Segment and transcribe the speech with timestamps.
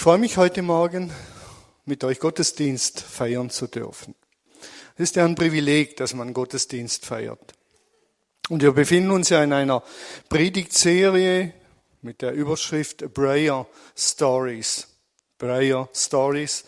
[0.00, 1.12] Ich freue mich heute Morgen,
[1.84, 4.14] mit euch Gottesdienst feiern zu dürfen.
[4.94, 7.52] Es ist ja ein Privileg, dass man Gottesdienst feiert.
[8.48, 9.82] Und wir befinden uns ja in einer
[10.30, 11.52] Predigtserie
[12.00, 14.88] mit der Überschrift Prayer Stories.
[15.36, 16.64] Prayer Stories.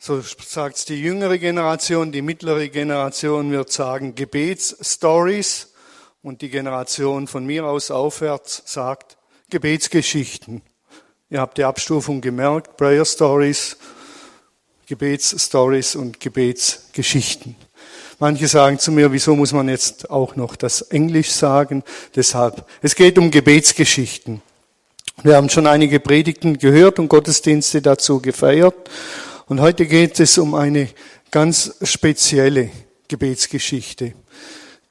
[0.00, 5.72] So sagt es die jüngere Generation, die mittlere Generation wird sagen Gebetsstories
[6.20, 9.18] und die Generation von mir aus aufwärts sagt
[9.50, 10.62] Gebetsgeschichten.
[11.32, 13.76] Ihr habt die Abstufung gemerkt, Prayer Stories,
[14.88, 17.54] Gebetsstories und Gebetsgeschichten.
[18.18, 21.84] Manche sagen zu mir, wieso muss man jetzt auch noch das Englisch sagen?
[22.16, 24.42] Deshalb, es geht um Gebetsgeschichten.
[25.22, 28.90] Wir haben schon einige Predigten gehört und Gottesdienste dazu gefeiert.
[29.46, 30.88] Und heute geht es um eine
[31.30, 32.70] ganz spezielle
[33.06, 34.14] Gebetsgeschichte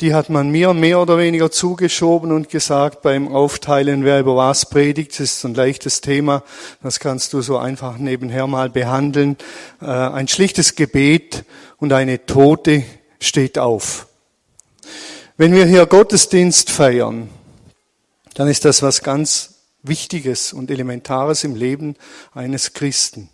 [0.01, 4.69] die hat man mir mehr oder weniger zugeschoben und gesagt beim Aufteilen, wer über was
[4.69, 5.19] predigt.
[5.19, 6.43] Ist ein leichtes Thema,
[6.81, 9.35] das kannst du so einfach nebenher mal behandeln.
[9.81, 11.43] Äh, ein schlichtes Gebet
[11.77, 12.83] und eine Tote
[13.19, 14.07] steht auf.
[15.35, 17.29] Wenn wir hier Gottesdienst feiern,
[18.35, 21.95] dann ist das was ganz Wichtiges und Elementares im Leben
[22.33, 23.29] eines Christen.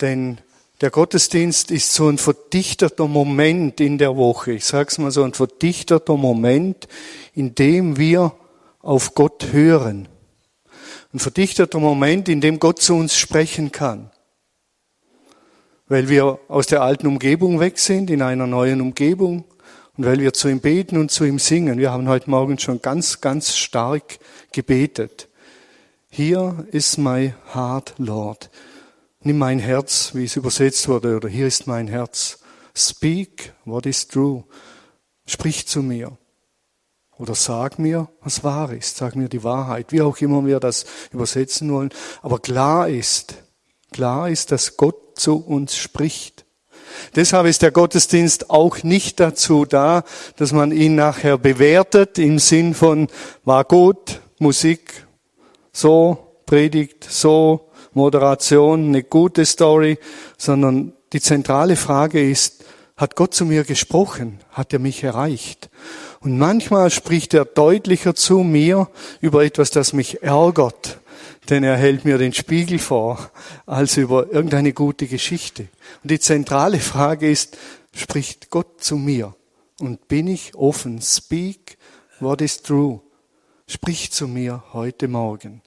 [0.00, 0.38] Denn
[0.80, 4.52] der Gottesdienst ist so ein verdichteter Moment in der Woche.
[4.52, 6.86] Ich sage es mal so, ein verdichteter Moment,
[7.34, 8.32] in dem wir
[8.80, 10.08] auf Gott hören.
[11.12, 14.10] Ein verdichteter Moment, in dem Gott zu uns sprechen kann.
[15.88, 19.44] Weil wir aus der alten Umgebung weg sind, in einer neuen Umgebung.
[19.96, 21.78] Und weil wir zu ihm beten und zu ihm singen.
[21.78, 24.20] Wir haben heute Morgen schon ganz, ganz stark
[24.52, 25.28] gebetet.
[26.08, 28.48] Here is my heart, Lord.
[29.20, 32.38] Nimm mein Herz, wie es übersetzt wurde, oder hier ist mein Herz.
[32.74, 34.44] Speak what is true.
[35.26, 36.16] Sprich zu mir.
[37.18, 38.96] Oder sag mir, was wahr ist.
[38.96, 39.90] Sag mir die Wahrheit.
[39.90, 41.90] Wie auch immer wir das übersetzen wollen.
[42.22, 43.34] Aber klar ist,
[43.90, 46.46] klar ist, dass Gott zu uns spricht.
[47.16, 50.04] Deshalb ist der Gottesdienst auch nicht dazu da,
[50.36, 53.08] dass man ihn nachher bewertet im Sinn von
[53.44, 55.06] war gut, Musik,
[55.72, 57.67] so, Predigt, so,
[57.98, 59.98] Moderation, eine gute Story,
[60.36, 62.64] sondern die zentrale Frage ist,
[62.96, 64.38] hat Gott zu mir gesprochen?
[64.50, 65.68] Hat er mich erreicht?
[66.20, 68.88] Und manchmal spricht er deutlicher zu mir
[69.20, 70.98] über etwas, das mich ärgert,
[71.48, 73.30] denn er hält mir den Spiegel vor,
[73.66, 75.68] als über irgendeine gute Geschichte.
[76.02, 77.58] Und die zentrale Frage ist,
[77.94, 79.34] spricht Gott zu mir?
[79.80, 81.02] Und bin ich offen?
[81.02, 81.78] Speak
[82.20, 83.00] what is true.
[83.66, 85.62] Sprich zu mir heute Morgen.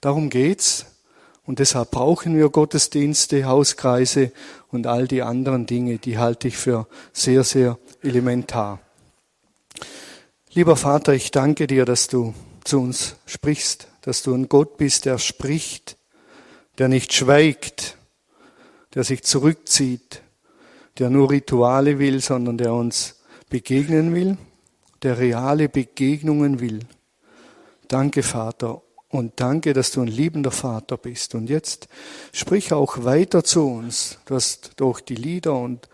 [0.00, 0.86] Darum geht's.
[1.44, 4.30] Und deshalb brauchen wir Gottesdienste, Hauskreise
[4.68, 8.80] und all die anderen Dinge, die halte ich für sehr, sehr elementar.
[10.52, 12.34] Lieber Vater, ich danke dir, dass du
[12.64, 15.96] zu uns sprichst, dass du ein Gott bist, der spricht,
[16.78, 17.96] der nicht schweigt,
[18.94, 20.22] der sich zurückzieht,
[20.98, 24.38] der nur Rituale will, sondern der uns begegnen will,
[25.02, 26.80] der reale Begegnungen will.
[27.88, 31.34] Danke, Vater, und danke, dass du ein liebender Vater bist.
[31.34, 31.88] Und jetzt
[32.32, 34.18] sprich auch weiter zu uns.
[34.24, 35.88] Du hast durch die Lieder und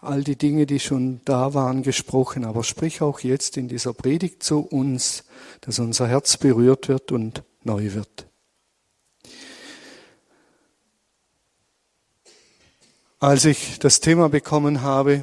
[0.00, 2.46] all die Dinge, die schon da waren, gesprochen.
[2.46, 5.24] Aber sprich auch jetzt in dieser Predigt zu uns,
[5.60, 8.26] dass unser Herz berührt wird und neu wird.
[13.18, 15.22] Als ich das Thema bekommen habe,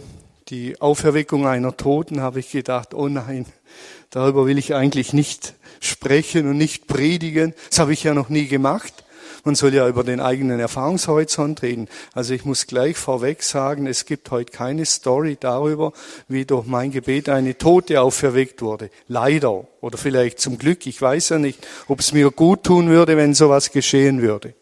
[0.50, 3.48] die Auferweckung einer Toten, habe ich gedacht, oh nein,
[4.12, 7.54] darüber will ich eigentlich nicht sprechen und nicht predigen.
[7.70, 9.04] Das habe ich ja noch nie gemacht.
[9.44, 11.88] Man soll ja über den eigenen Erfahrungshorizont reden.
[12.14, 15.94] Also ich muss gleich vorweg sagen, es gibt heute keine Story darüber,
[16.28, 18.92] wie durch mein Gebet eine Tote auferweckt wurde.
[19.08, 19.68] Leider.
[19.82, 20.86] Oder vielleicht zum Glück.
[20.86, 24.54] Ich weiß ja nicht, ob es mir gut tun würde, wenn sowas geschehen würde.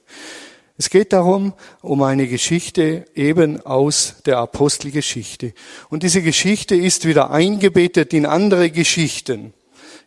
[0.77, 1.51] Es geht darum,
[1.81, 5.51] um eine Geschichte eben aus der Apostelgeschichte.
[5.89, 9.53] Und diese Geschichte ist wieder eingebettet in andere Geschichten.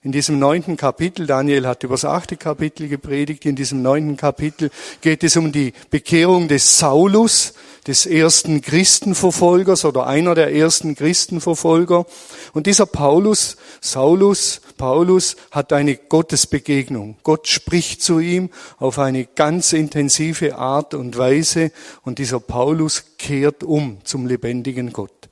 [0.05, 4.73] In diesem neunten Kapitel, Daniel hat über das achte Kapitel gepredigt, in diesem neunten Kapitel
[5.01, 7.55] geht es um die Bekehrung des Saulus,
[7.87, 12.05] des ersten Christenverfolgers oder einer der ersten Christenverfolger.
[12.53, 17.17] Und dieser Paulus, Saulus, Paulus hat eine Gottesbegegnung.
[17.23, 21.71] Gott spricht zu ihm auf eine ganz intensive Art und Weise
[22.03, 25.29] und dieser Paulus kehrt um zum lebendigen Gott.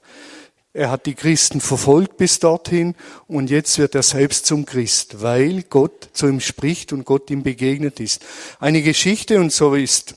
[0.72, 2.94] Er hat die Christen verfolgt bis dorthin
[3.26, 7.42] und jetzt wird er selbst zum Christ, weil Gott zu ihm spricht und Gott ihm
[7.42, 8.22] begegnet ist.
[8.60, 10.14] Eine Geschichte und so ist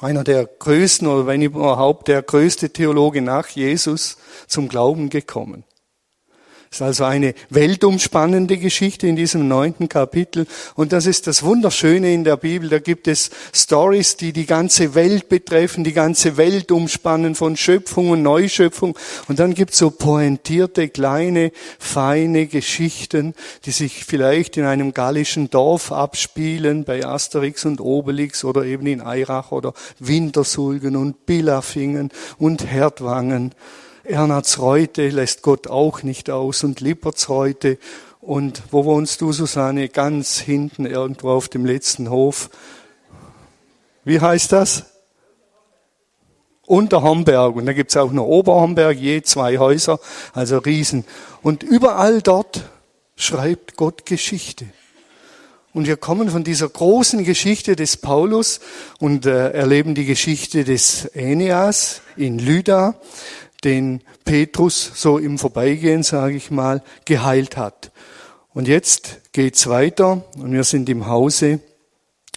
[0.00, 5.64] einer der größten oder wenn überhaupt der größte Theologe nach Jesus zum Glauben gekommen.
[6.70, 10.46] Ist also eine weltumspannende Geschichte in diesem neunten Kapitel.
[10.74, 12.68] Und das ist das Wunderschöne in der Bibel.
[12.68, 18.10] Da gibt es Stories, die die ganze Welt betreffen, die ganze Welt umspannen von Schöpfung
[18.10, 18.98] und Neuschöpfung.
[19.28, 23.34] Und dann gibt es so pointierte, kleine, feine Geschichten,
[23.64, 29.00] die sich vielleicht in einem gallischen Dorf abspielen, bei Asterix und Obelix oder eben in
[29.00, 33.54] Eirach oder Wintersulgen und Bilafingen und Herdwangen.
[34.08, 37.78] Ernatzreute lässt Gott auch nicht aus und Lippertsreute.
[38.20, 39.88] Und wo wohnst du, Susanne?
[39.88, 42.50] Ganz hinten irgendwo auf dem letzten Hof.
[44.04, 44.84] Wie heißt das?
[46.66, 47.56] Unter Homberg.
[47.56, 50.00] Und da gibt's auch noch Oberhomberg, je zwei Häuser,
[50.32, 51.04] also Riesen.
[51.42, 52.62] Und überall dort
[53.16, 54.66] schreibt Gott Geschichte.
[55.72, 58.60] Und wir kommen von dieser großen Geschichte des Paulus
[58.98, 62.98] und äh, erleben die Geschichte des Aeneas in Lyda
[63.64, 67.90] den Petrus so im Vorbeigehen, sage ich mal, geheilt hat.
[68.52, 71.60] Und jetzt geht's weiter und wir sind im Hause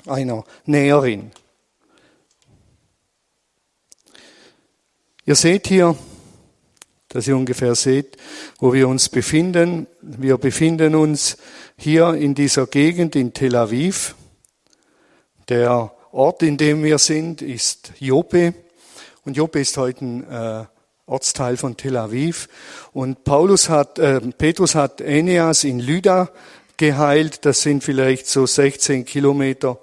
[0.06, 1.32] einer Näherin.
[5.26, 5.96] Ihr seht hier,
[7.10, 8.18] dass ihr ungefähr seht,
[8.60, 9.88] wo wir uns befinden.
[10.02, 11.38] Wir befinden uns
[11.78, 14.16] hier in dieser Gegend in Tel Aviv.
[15.48, 18.54] Der Ort, in dem wir sind, ist Joppe.
[19.26, 20.66] Und Joppe ist heute ein äh,
[21.10, 22.48] Ortsteil von Tel Aviv.
[22.94, 26.30] Und Paulus hat, äh, Petrus hat Aeneas in Lyda
[26.78, 27.46] geheilt.
[27.46, 29.80] Das sind vielleicht so 16 Kilometer,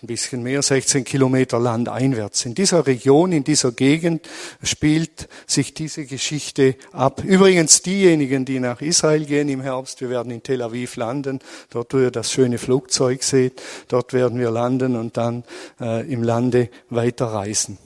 [0.00, 2.46] ein bisschen mehr, 16 Kilometer landeinwärts.
[2.46, 4.28] In dieser Region, in dieser Gegend
[4.62, 7.24] spielt sich diese Geschichte ab.
[7.24, 11.40] Übrigens diejenigen, die nach Israel gehen im Herbst, wir werden in Tel Aviv landen,
[11.70, 15.42] dort wo ihr das schöne Flugzeug seht, dort werden wir landen und dann
[15.80, 17.78] äh, im Lande weiterreisen.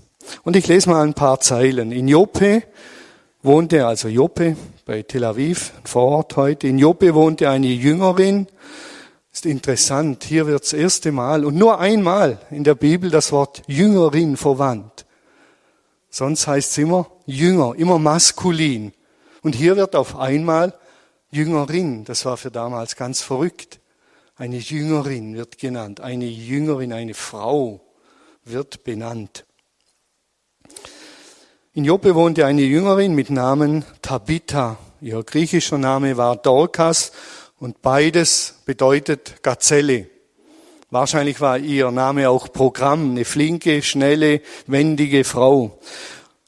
[0.45, 1.93] Und ich lese mal ein paar Zeilen.
[1.93, 2.63] In Joppe
[3.43, 8.47] wohnte, also Joppe bei Tel Aviv, vor Ort heute, in Joppe wohnte eine Jüngerin.
[9.33, 13.63] Ist interessant, hier wird das erste Mal und nur einmal in der Bibel das Wort
[13.67, 15.07] Jüngerin verwandt.
[16.11, 18.93] Sonst heißt es immer Jünger, immer maskulin.
[19.43, 20.75] Und hier wird auf einmal
[21.31, 23.81] Jüngerin, das war für damals ganz verrückt.
[24.37, 27.81] Eine Jüngerin wird genannt, eine Jüngerin, eine Frau
[28.45, 29.47] wird benannt.
[31.75, 34.77] In Joppe wohnte eine Jüngerin mit Namen Tabitha.
[35.01, 37.13] Ihr griechischer Name war Dorcas
[37.59, 40.07] und beides bedeutet Gazelle.
[40.91, 45.79] Wahrscheinlich war ihr Name auch Programm, eine flinke, schnelle, wendige Frau.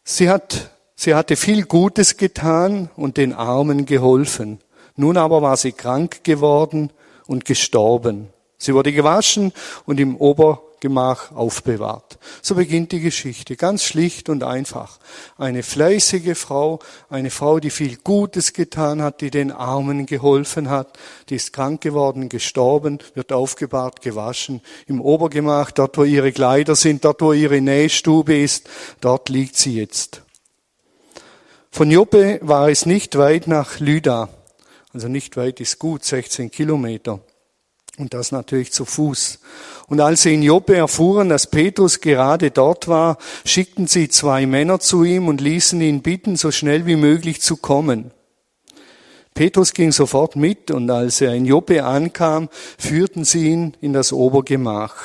[0.05, 4.59] Sie hat, sie hatte viel Gutes getan und den Armen geholfen.
[4.94, 6.93] Nun aber war sie krank geworden
[7.27, 8.29] und gestorben.
[8.59, 9.55] Sie wurde gewaschen
[9.87, 12.19] und im Ober Gemach aufbewahrt.
[12.42, 14.98] So beginnt die Geschichte, ganz schlicht und einfach.
[15.38, 16.78] Eine fleißige Frau,
[17.08, 20.98] eine Frau, die viel Gutes getan hat, die den Armen geholfen hat,
[21.31, 24.60] die ist krank geworden, gestorben, wird aufgebahrt, gewaschen.
[24.86, 28.69] Im Obergemach, dort wo ihre Kleider sind, dort wo ihre Nähstube ist,
[29.00, 30.20] dort liegt sie jetzt.
[31.70, 34.28] Von Joppe war es nicht weit nach Lyda.
[34.92, 37.20] Also nicht weit ist gut, 16 Kilometer.
[37.96, 39.39] Und das natürlich zu Fuß.
[39.86, 44.81] Und als sie in Joppe erfuhren, dass Petrus gerade dort war, schickten sie zwei Männer
[44.81, 48.10] zu ihm und ließen ihn bitten, so schnell wie möglich zu kommen.
[49.32, 52.48] Petrus ging sofort mit und als er in Joppe ankam,
[52.79, 54.96] führten sie ihn in das Obergemach.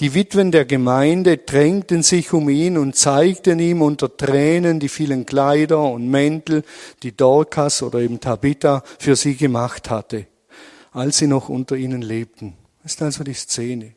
[0.00, 5.26] Die Witwen der Gemeinde drängten sich um ihn und zeigten ihm unter Tränen die vielen
[5.26, 6.64] Kleider und Mäntel,
[7.02, 10.26] die Dorcas oder eben Tabitha für sie gemacht hatte
[10.92, 12.54] als sie noch unter ihnen lebten.
[12.82, 13.94] Das ist also die Szene.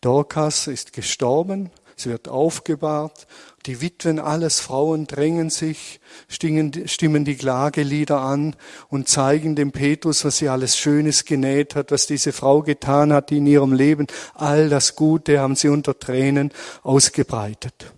[0.00, 3.26] Dorcas ist gestorben, sie wird aufgebahrt,
[3.66, 8.54] die Witwen, alles Frauen drängen sich, stimmen die Klagelieder an
[8.88, 13.32] und zeigen dem Petrus, was sie alles Schönes genäht hat, was diese Frau getan hat
[13.32, 14.06] in ihrem Leben.
[14.34, 16.52] All das Gute haben sie unter Tränen
[16.84, 17.92] ausgebreitet.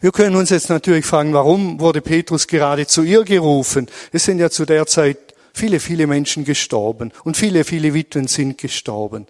[0.00, 3.88] Wir können uns jetzt natürlich fragen, warum wurde Petrus gerade zu ihr gerufen?
[4.12, 8.58] Es sind ja zu der Zeit viele, viele Menschen gestorben und viele, viele Witwen sind
[8.58, 9.26] gestorben.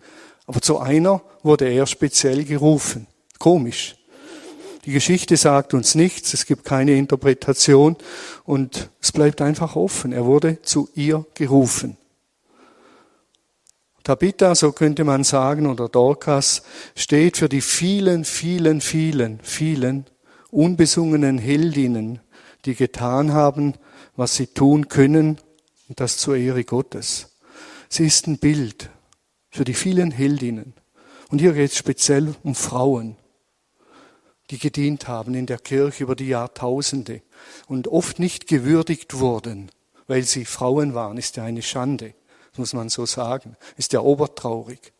[0.46, 3.06] Aber zu einer wurde er speziell gerufen.
[3.38, 3.96] Komisch.
[4.84, 7.96] Die Geschichte sagt uns nichts, es gibt keine Interpretation
[8.44, 10.12] und es bleibt einfach offen.
[10.12, 11.96] Er wurde zu ihr gerufen.
[14.02, 16.62] Tabitha, so könnte man sagen, oder Dorcas,
[16.94, 20.04] steht für die vielen, vielen, vielen, vielen
[20.50, 22.20] unbesungenen Heldinnen,
[22.66, 23.74] die getan haben,
[24.16, 25.38] was sie tun können
[25.88, 27.36] und das zur Ehre Gottes.
[27.88, 28.90] Sie ist ein Bild
[29.50, 30.74] für die vielen Heldinnen.
[31.30, 33.16] Und hier geht es speziell um Frauen,
[34.50, 37.22] die gedient haben in der Kirche über die Jahrtausende
[37.66, 39.70] und oft nicht gewürdigt wurden
[40.06, 42.14] weil sie Frauen waren, ist ja eine Schande,
[42.56, 44.92] muss man so sagen, ist ja obertraurig.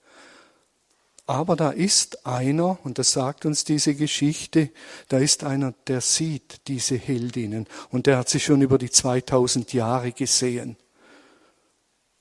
[1.26, 4.70] Aber da ist einer, und das sagt uns diese Geschichte,
[5.08, 9.72] da ist einer, der sieht diese Heldinnen und der hat sie schon über die 2000
[9.72, 10.76] Jahre gesehen.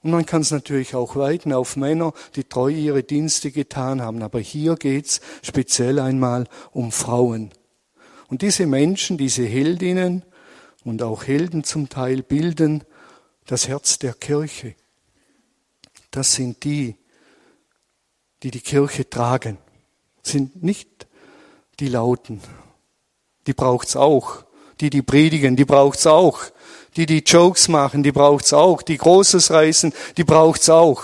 [0.04, 4.22] Und man kann es natürlich auch weiten auf Männer, die treu ihre Dienste getan haben.
[4.22, 7.52] Aber hier geht's speziell einmal um Frauen.
[8.28, 10.24] Und diese Menschen, diese Heldinnen
[10.84, 12.84] und auch Helden zum Teil bilden
[13.46, 14.76] das Herz der Kirche.
[16.12, 16.98] Das sind die,
[18.44, 19.58] die die Kirche tragen,
[20.22, 21.08] sind nicht
[21.80, 22.42] die Lauten.
[23.48, 24.44] Die braucht's auch.
[24.82, 26.42] Die, die predigen, die braucht's auch.
[26.98, 28.82] Die, die Jokes machen, die braucht's auch.
[28.82, 31.04] Die Großes reißen, die braucht's auch.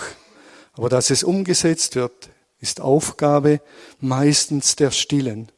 [0.74, 2.29] Aber dass es umgesetzt wird,
[2.60, 3.62] ist Aufgabe
[4.01, 5.50] meistens der Stillen,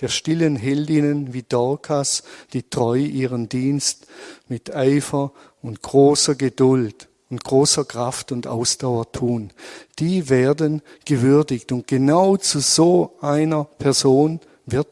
[0.00, 4.06] der stillen Heldinnen wie Dorcas, die treu ihren Dienst
[4.48, 9.52] mit Eifer und großer Geduld und großer Kraft und Ausdauer tun.
[9.98, 14.88] Die werden gewürdigt und genau zu so einer Person wird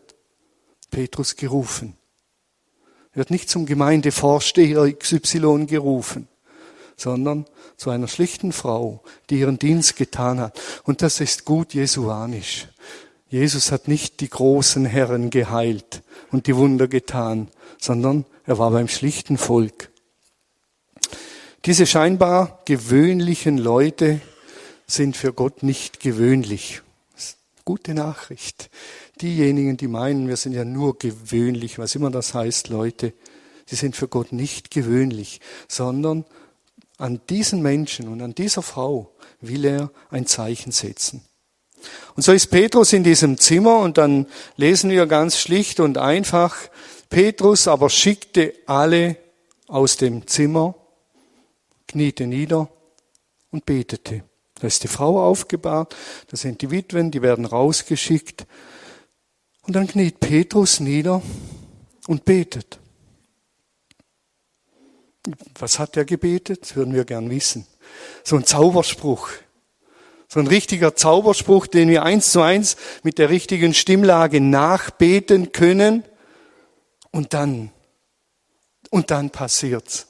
[0.91, 1.97] Petrus gerufen.
[3.13, 6.29] Er wird nicht zum Gemeindevorsteher XY gerufen,
[6.97, 10.61] sondern zu einer schlichten Frau, die ihren Dienst getan hat.
[10.85, 12.69] Und das ist gut jesuanisch.
[13.29, 17.49] Jesus hat nicht die großen Herren geheilt und die Wunder getan,
[17.81, 19.91] sondern er war beim schlichten Volk.
[21.67, 24.21] Diese scheinbar gewöhnlichen Leute
[24.87, 26.83] sind für Gott nicht gewöhnlich.
[27.65, 28.69] Gute Nachricht.
[29.23, 33.15] Diejenigen, die meinen, wir sind ja nur gewöhnlich, was immer das heißt, Leute,
[33.71, 36.27] die sind für Gott nicht gewöhnlich, sondern
[36.99, 41.25] an diesen Menschen und an dieser Frau will er ein Zeichen setzen.
[42.15, 46.57] Und so ist Petrus in diesem Zimmer und dann lesen wir ganz schlicht und einfach,
[47.09, 49.17] Petrus aber schickte alle
[49.67, 50.75] aus dem Zimmer
[51.95, 52.69] kniete nieder
[53.53, 54.25] und betete.
[54.61, 55.95] Da ist die Frau aufgebahrt,
[56.29, 58.47] da sind die Witwen, die werden rausgeschickt.
[59.63, 61.23] Und dann kniet Petrus nieder
[62.09, 62.81] und betet.
[65.57, 66.63] Was hat er gebetet?
[66.63, 67.65] Das würden wir gern wissen.
[68.25, 69.29] So ein Zauberspruch.
[70.27, 76.03] So ein richtiger Zauberspruch, den wir eins zu eins mit der richtigen Stimmlage nachbeten können.
[77.13, 77.71] Und dann,
[78.91, 80.09] und dann passiert's.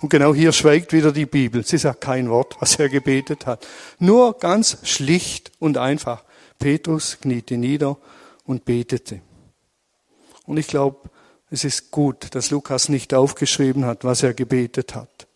[0.00, 1.64] Und genau hier schweigt wieder die Bibel.
[1.64, 3.66] Sie sagt kein Wort, was er gebetet hat.
[3.98, 6.24] Nur ganz schlicht und einfach.
[6.58, 7.98] Petrus kniete nieder
[8.44, 9.20] und betete.
[10.46, 11.10] Und ich glaube,
[11.50, 15.26] es ist gut, dass Lukas nicht aufgeschrieben hat, was er gebetet hat.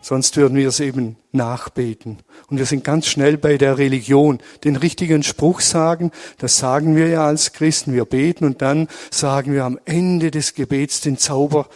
[0.00, 2.18] Sonst würden wir es eben nachbeten.
[2.48, 4.38] Und wir sind ganz schnell bei der Religion.
[4.64, 7.92] Den richtigen Spruch sagen, das sagen wir ja als Christen.
[7.92, 11.68] Wir beten und dann sagen wir am Ende des Gebets den Zauber,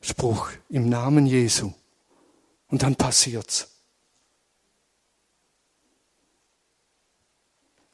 [0.00, 1.72] Spruch im Namen Jesu.
[2.68, 3.68] Und dann passiert's.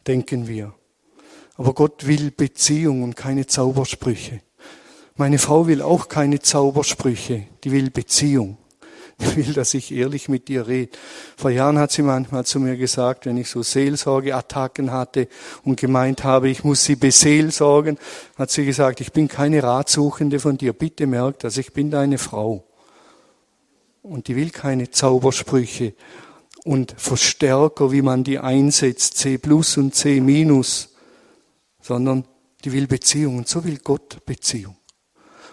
[0.06, 0.74] Denken wir.
[1.56, 4.42] Aber Gott will Beziehung und keine Zaubersprüche.
[5.16, 8.58] Meine Frau will auch keine Zaubersprüche, die will Beziehung.
[9.18, 10.92] Ich will, dass ich ehrlich mit dir rede.
[11.36, 15.28] Vor Jahren hat sie manchmal zu mir gesagt, wenn ich so Seelsorgeattacken hatte
[15.64, 17.98] und gemeint habe, ich muss sie beseelsorgen,
[18.36, 20.74] hat sie gesagt, ich bin keine Ratsuchende von dir.
[20.74, 22.64] Bitte merk das, ich bin deine Frau.
[24.02, 25.94] Und die will keine Zaubersprüche
[26.64, 30.94] und Verstärker, wie man die einsetzt, C plus und C minus,
[31.80, 32.26] sondern
[32.64, 33.38] die will Beziehung.
[33.38, 34.75] Und so will Gott Beziehung.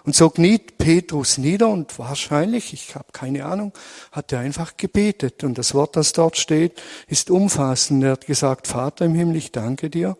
[0.04, 3.72] Und so kniet Petrus nieder und wahrscheinlich, ich habe keine Ahnung,
[4.12, 5.44] hat er einfach gebetet.
[5.44, 8.04] Und das Wort, das dort steht, ist umfassend.
[8.04, 10.18] Er hat gesagt, Vater im Himmel, ich danke dir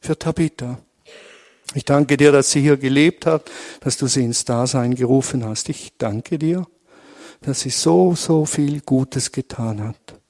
[0.00, 0.78] für Tabitha.
[1.72, 3.50] Ich danke dir, dass sie hier gelebt hat,
[3.80, 5.70] dass du sie ins Dasein gerufen hast.
[5.70, 6.66] Ich danke dir,
[7.40, 10.20] dass sie so, so viel Gutes getan hat.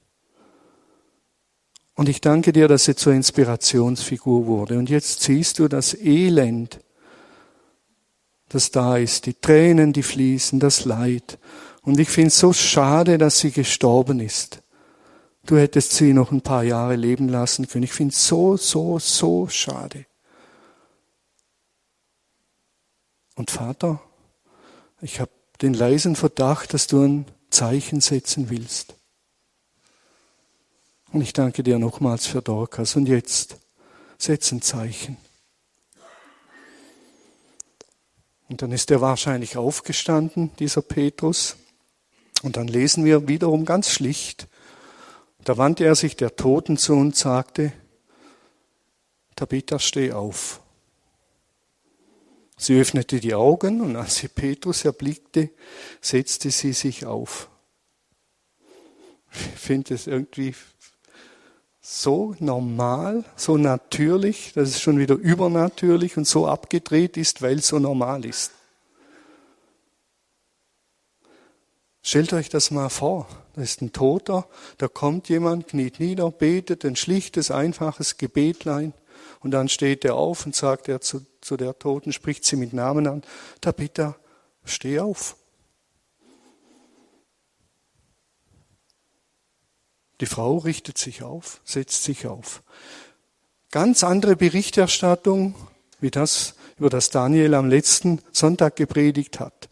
[1.95, 4.77] Und ich danke dir, dass sie zur Inspirationsfigur wurde.
[4.77, 6.79] Und jetzt siehst du das Elend,
[8.55, 11.37] das da ist, die Tränen, die fließen, das Leid.
[11.81, 14.61] Und ich finde es so schade, dass sie gestorben ist.
[15.45, 17.83] Du hättest sie noch ein paar Jahre leben lassen können.
[17.83, 20.05] Ich finde es so, so, so schade.
[23.35, 24.01] Und Vater,
[25.01, 25.31] ich habe
[25.61, 28.95] den leisen Verdacht, dass du ein Zeichen setzen willst.
[31.11, 32.95] Und ich danke dir nochmals für Dorcas.
[32.95, 33.57] Und jetzt
[34.17, 35.17] setz ein Zeichen.
[38.49, 41.57] Und dann ist er wahrscheinlich aufgestanden, dieser Petrus.
[42.43, 44.47] Und dann lesen wir wiederum ganz schlicht.
[45.43, 47.71] Da wandte er sich der Toten zu und sagte,
[49.35, 50.61] Tabitha, steh auf.
[52.57, 55.49] Sie öffnete die Augen und als sie Petrus erblickte,
[55.99, 57.49] setzte sie sich auf.
[59.31, 60.55] Ich finde es irgendwie
[61.87, 67.67] so normal, so natürlich, dass es schon wieder übernatürlich und so abgedreht ist, weil es
[67.67, 68.53] so normal ist.
[72.01, 73.27] Stellt euch das mal vor.
[73.53, 74.47] Da ist ein Toter,
[74.79, 78.93] da kommt jemand, kniet nieder, betet ein schlichtes, einfaches Gebetlein
[79.41, 82.73] und dann steht er auf und sagt er zu, zu der Toten, spricht sie mit
[82.73, 83.21] Namen an,
[83.61, 84.15] Tabitha,
[84.63, 85.37] steh auf.
[90.21, 92.63] Die Frau richtet sich auf, setzt sich auf.
[93.71, 95.55] Ganz andere Berichterstattung,
[95.99, 99.69] wie das, über das Daniel am letzten Sonntag gepredigt hat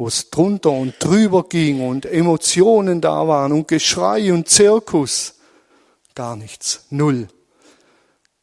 [0.00, 5.34] wo es drunter und drüber ging und Emotionen da waren und Geschrei und Zirkus.
[6.14, 6.86] Gar nichts.
[6.88, 7.28] Null.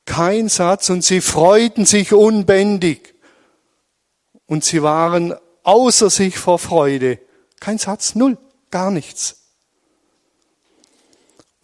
[0.06, 3.16] Kein Satz und sie freuten sich unbändig.
[4.46, 7.20] Und sie waren außer sich vor Freude.
[7.60, 8.38] Kein Satz, null,
[8.70, 9.47] gar nichts.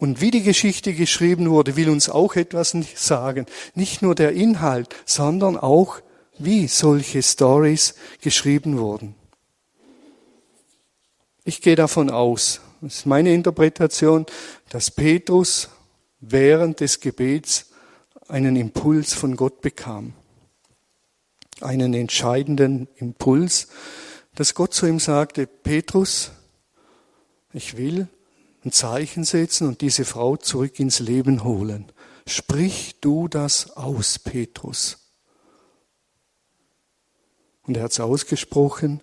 [0.04, 3.46] Und wie die Geschichte geschrieben wurde, will uns auch etwas sagen.
[3.74, 5.98] Nicht nur der Inhalt, sondern auch,
[6.36, 9.14] wie solche Stories geschrieben wurden.
[11.44, 14.26] Ich gehe davon aus, das ist meine Interpretation,
[14.68, 15.70] dass Petrus
[16.20, 17.70] während des Gebets
[18.28, 20.12] einen Impuls von Gott bekam.
[21.62, 23.68] Einen entscheidenden Impuls,
[24.34, 26.30] dass Gott zu ihm sagte, Petrus,
[27.54, 28.06] ich will
[28.64, 31.92] ein Zeichen setzen und diese Frau zurück ins Leben holen.
[32.26, 34.98] Sprich du das aus, Petrus.
[37.66, 39.00] Und er hat es ausgesprochen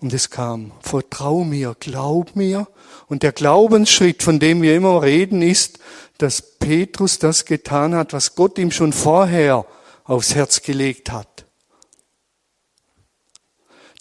[0.00, 2.68] und es kam, vertrau mir, glaub mir.
[3.06, 5.78] Und der Glaubensschritt, von dem wir immer reden, ist,
[6.18, 9.66] dass Petrus das getan hat, was Gott ihm schon vorher
[10.04, 11.46] aufs Herz gelegt hat.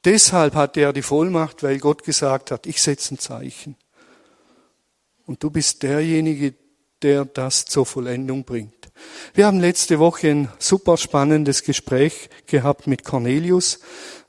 [0.03, 3.75] Deshalb hatte er die Vollmacht, weil Gott gesagt hat, ich setze ein Zeichen.
[5.25, 6.53] Und du bist derjenige,
[7.01, 8.73] der das zur Vollendung bringt.
[9.33, 13.79] Wir haben letzte Woche ein super spannendes Gespräch gehabt mit Cornelius.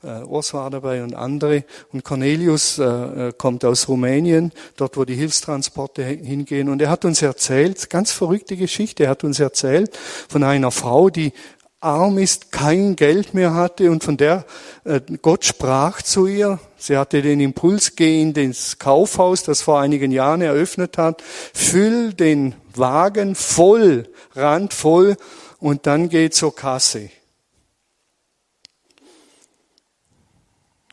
[0.03, 1.63] Äh, Urs war dabei und andere.
[1.93, 6.67] Und Cornelius äh, äh, kommt aus Rumänien, dort wo die Hilfstransporte hingehen.
[6.69, 11.09] Und er hat uns erzählt, ganz verrückte Geschichte, er hat uns erzählt von einer Frau,
[11.09, 11.31] die
[11.79, 14.45] arm ist, kein Geld mehr hatte und von der
[14.83, 16.59] äh, Gott sprach zu ihr.
[16.77, 21.21] Sie hatte den Impuls, geh in das Kaufhaus, das vor einigen Jahren eröffnet hat,
[21.53, 25.17] füll den Wagen voll, randvoll
[25.59, 27.09] und dann geh zur Kasse.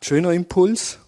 [0.02, 0.98] Schöner Impuls.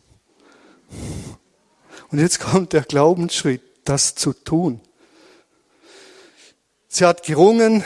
[2.11, 4.81] Und jetzt kommt der Glaubensschritt, das zu tun.
[6.89, 7.85] Sie hat gerungen,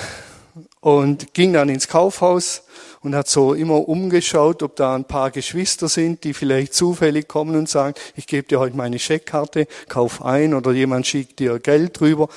[0.81, 2.63] und ging dann ins Kaufhaus
[3.03, 7.57] und hat so immer umgeschaut, ob da ein paar Geschwister sind, die vielleicht zufällig kommen
[7.57, 12.01] und sagen, ich gebe dir heute meine Scheckkarte, kauf ein oder jemand schickt dir Geld
[12.01, 12.29] drüber.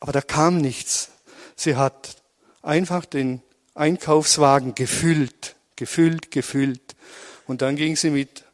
[0.00, 1.10] Aber da kam nichts.
[1.56, 2.16] Sie hat
[2.62, 3.42] einfach den
[3.74, 6.94] Einkaufswagen gefüllt, gefüllt, gefüllt.
[7.46, 8.44] Und dann ging sie mit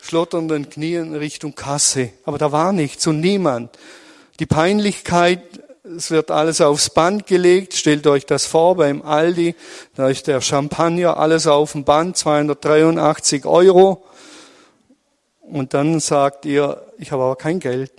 [0.00, 2.10] schlotternden Knien Richtung Kasse.
[2.24, 3.76] Aber da war nichts und niemand.
[4.38, 5.42] Die Peinlichkeit
[5.84, 7.74] es wird alles aufs Band gelegt.
[7.74, 9.54] Stellt euch das vor beim Aldi.
[9.94, 14.04] Da ist der Champagner, alles auf dem Band, 283 Euro.
[15.40, 17.92] Und dann sagt ihr, ich habe aber kein Geld.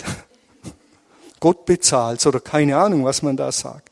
[1.40, 3.90] Gott bezahlt oder keine Ahnung, was man da sagt.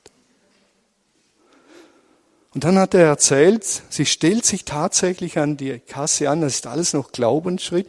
[2.53, 6.67] Und dann hat er erzählt, sie stellt sich tatsächlich an die Kasse an, das ist
[6.67, 7.87] alles noch Glaubensschritt.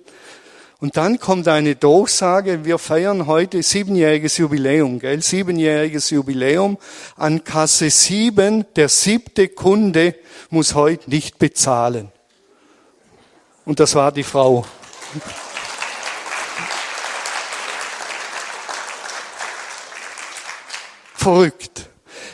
[0.83, 5.23] Und dann kommt eine Durchsage, wir feiern heute siebenjähriges Jubiläum, gell?
[5.23, 6.77] Siebenjähriges Jubiläum
[7.15, 8.65] an Kasse sieben.
[8.75, 10.17] Der siebte Kunde
[10.51, 12.11] muss heute nicht bezahlen.
[13.65, 14.67] Und das war die Frau.
[21.15, 21.91] Verrückt.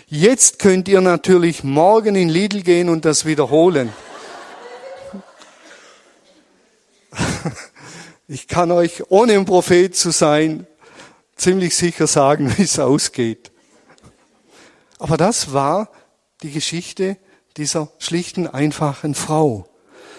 [0.06, 3.92] Jetzt könnt ihr natürlich morgen in Lidl gehen und das wiederholen.
[8.30, 10.66] Ich kann euch, ohne ein Prophet zu sein,
[11.34, 13.50] ziemlich sicher sagen, wie es ausgeht.
[14.98, 15.90] Aber das war
[16.42, 17.16] die Geschichte
[17.56, 19.66] dieser schlichten, einfachen Frau.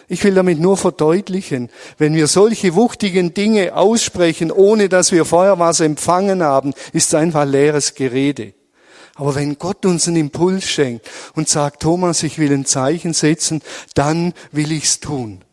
[0.07, 1.69] Ich will damit nur verdeutlichen,
[1.99, 7.13] wenn wir solche wuchtigen Dinge aussprechen, ohne dass wir vorher was empfangen haben, ist es
[7.13, 8.55] einfach leeres Gerede.
[9.13, 13.61] Aber wenn Gott uns einen Impuls schenkt und sagt, Thomas, ich will ein Zeichen setzen,
[13.93, 15.43] dann will ich's tun.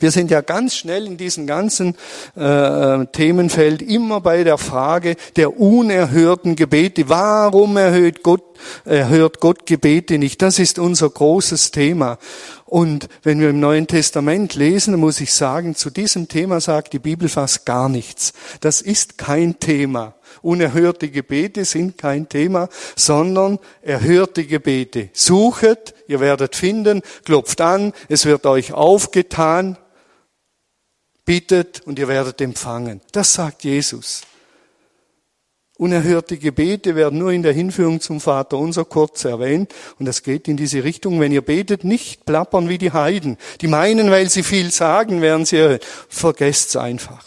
[0.00, 1.94] Wir sind ja ganz schnell in diesem ganzen
[2.36, 7.08] äh, Themenfeld immer bei der Frage der unerhörten Gebete.
[7.08, 8.42] Warum erhöht Gott
[8.84, 10.42] erhört Gott Gebete nicht.
[10.42, 12.18] Das ist unser großes Thema.
[12.64, 16.98] Und wenn wir im Neuen Testament lesen, muss ich sagen, zu diesem Thema sagt die
[16.98, 18.32] Bibel fast gar nichts.
[18.60, 20.14] Das ist kein Thema.
[20.42, 25.08] Unerhörte Gebete sind kein Thema, sondern erhörte Gebete.
[25.14, 29.78] Suchet, ihr werdet finden, klopft an, es wird euch aufgetan,
[31.28, 33.02] bittet und ihr werdet empfangen.
[33.12, 34.22] Das sagt Jesus.
[35.76, 39.74] Unerhörte Gebete werden nur in der Hinführung zum Vater unser kurz erwähnt.
[39.98, 41.20] Und das geht in diese Richtung.
[41.20, 43.36] Wenn ihr betet, nicht plappern wie die Heiden.
[43.60, 45.84] Die meinen, weil sie viel sagen, werden sie erhört.
[46.08, 47.26] Vergesst's einfach.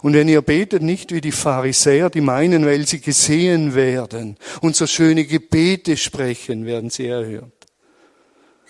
[0.00, 4.76] Und wenn ihr betet, nicht wie die Pharisäer, die meinen, weil sie gesehen werden und
[4.76, 7.52] so schöne Gebete sprechen, werden sie erhört.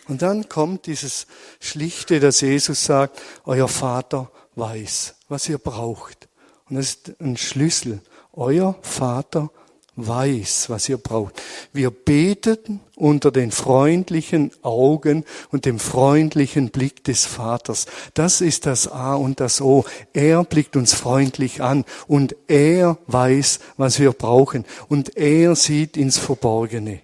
[0.08, 1.28] Und dann kommt dieses
[1.60, 6.28] Schlichte, dass Jesus sagt, euer Vater weiß, was ihr braucht.
[6.68, 8.00] Und das ist ein Schlüssel.
[8.32, 9.50] Euer Vater
[9.96, 11.40] weiß, was ihr braucht.
[11.72, 17.86] Wir beteten unter den freundlichen Augen und dem freundlichen Blick des Vaters.
[18.14, 19.84] Das ist das A und das O.
[20.12, 26.18] Er blickt uns freundlich an und er weiß, was wir brauchen und er sieht ins
[26.18, 27.00] Verborgene.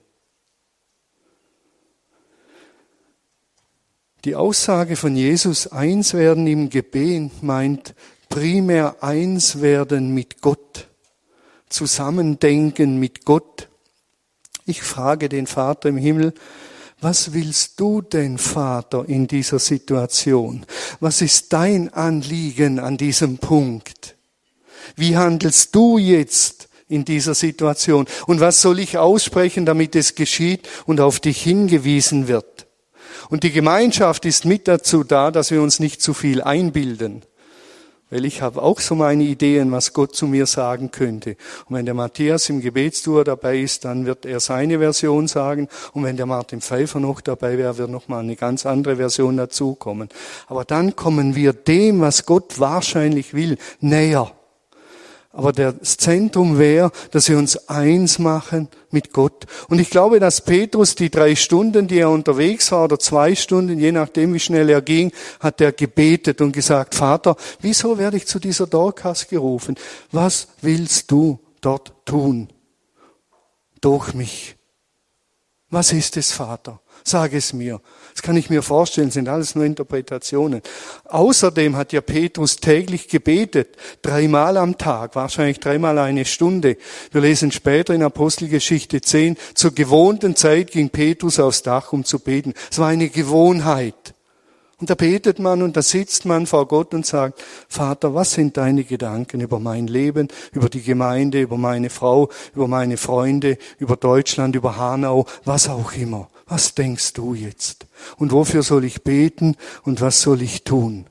[4.25, 7.95] Die Aussage von Jesus, eins werden im Gebet, meint
[8.29, 10.89] primär eins werden mit Gott.
[11.69, 13.69] Zusammendenken mit Gott.
[14.67, 16.35] Ich frage den Vater im Himmel,
[17.01, 20.67] was willst du denn, Vater, in dieser Situation?
[20.99, 24.17] Was ist dein Anliegen an diesem Punkt?
[24.97, 28.07] Wie handelst du jetzt in dieser Situation?
[28.27, 32.58] Und was soll ich aussprechen, damit es geschieht und auf dich hingewiesen wird?
[33.31, 37.23] Und die Gemeinschaft ist mit dazu da, dass wir uns nicht zu viel einbilden.
[38.11, 41.37] Weil ich habe auch so meine Ideen, was Gott zu mir sagen könnte.
[41.69, 45.69] Und wenn der Matthias im Gebetstour dabei ist, dann wird er seine Version sagen.
[45.93, 49.37] Und wenn der Martin Pfeiffer noch dabei wäre, wird noch mal eine ganz andere Version
[49.37, 50.09] dazukommen.
[50.47, 54.33] Aber dann kommen wir dem, was Gott wahrscheinlich will, näher.
[55.31, 59.45] Aber das Zentrum wäre, dass wir uns eins machen mit Gott.
[59.69, 63.79] Und ich glaube, dass Petrus die drei Stunden, die er unterwegs war, oder zwei Stunden,
[63.79, 68.27] je nachdem, wie schnell er ging, hat er gebetet und gesagt, Vater, wieso werde ich
[68.27, 69.77] zu dieser Dorcas gerufen?
[70.13, 72.49] Was willst du dort tun?
[73.81, 74.57] Durch mich.
[75.71, 76.81] Was ist es, Vater?
[77.05, 77.81] Sag es mir.
[78.19, 80.61] Das kann ich mir vorstellen, sind alles nur Interpretationen.
[81.05, 86.79] Außerdem hat ja Petrus täglich gebetet, dreimal am Tag, wahrscheinlich dreimal eine Stunde.
[87.13, 92.19] Wir lesen später in Apostelgeschichte 10, zur gewohnten Zeit ging Petrus aufs Dach, um zu
[92.19, 92.55] beten.
[92.69, 94.15] Es war eine Gewohnheit.
[94.81, 98.57] Und da betet man und da sitzt man vor Gott und sagt, Vater, was sind
[98.57, 103.95] deine Gedanken über mein Leben, über die Gemeinde, über meine Frau, über meine Freunde, über
[103.97, 107.87] Deutschland, über Hanau, was auch immer was denkst du jetzt?
[108.17, 111.07] Und wofür soll ich beten und was soll ich tun?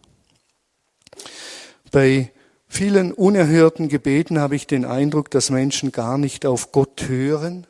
[1.91, 2.32] Bei
[2.67, 7.67] vielen unerhörten Gebeten habe ich den Eindruck, dass Menschen gar nicht auf Gott hören,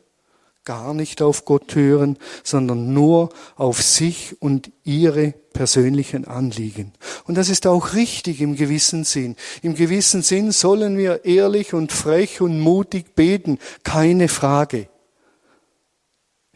[0.64, 6.92] gar nicht auf Gott hören, sondern nur auf sich und ihre persönlichen Anliegen.
[7.24, 9.36] Und das ist auch richtig im gewissen Sinn.
[9.62, 14.88] Im gewissen Sinn sollen wir ehrlich und frech und mutig beten, keine Frage.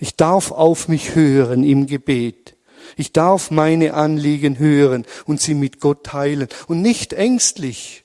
[0.02, 2.56] Ich darf auf mich hören im Gebet.
[2.96, 8.04] Ich darf meine Anliegen hören und sie mit Gott teilen und nicht ängstlich.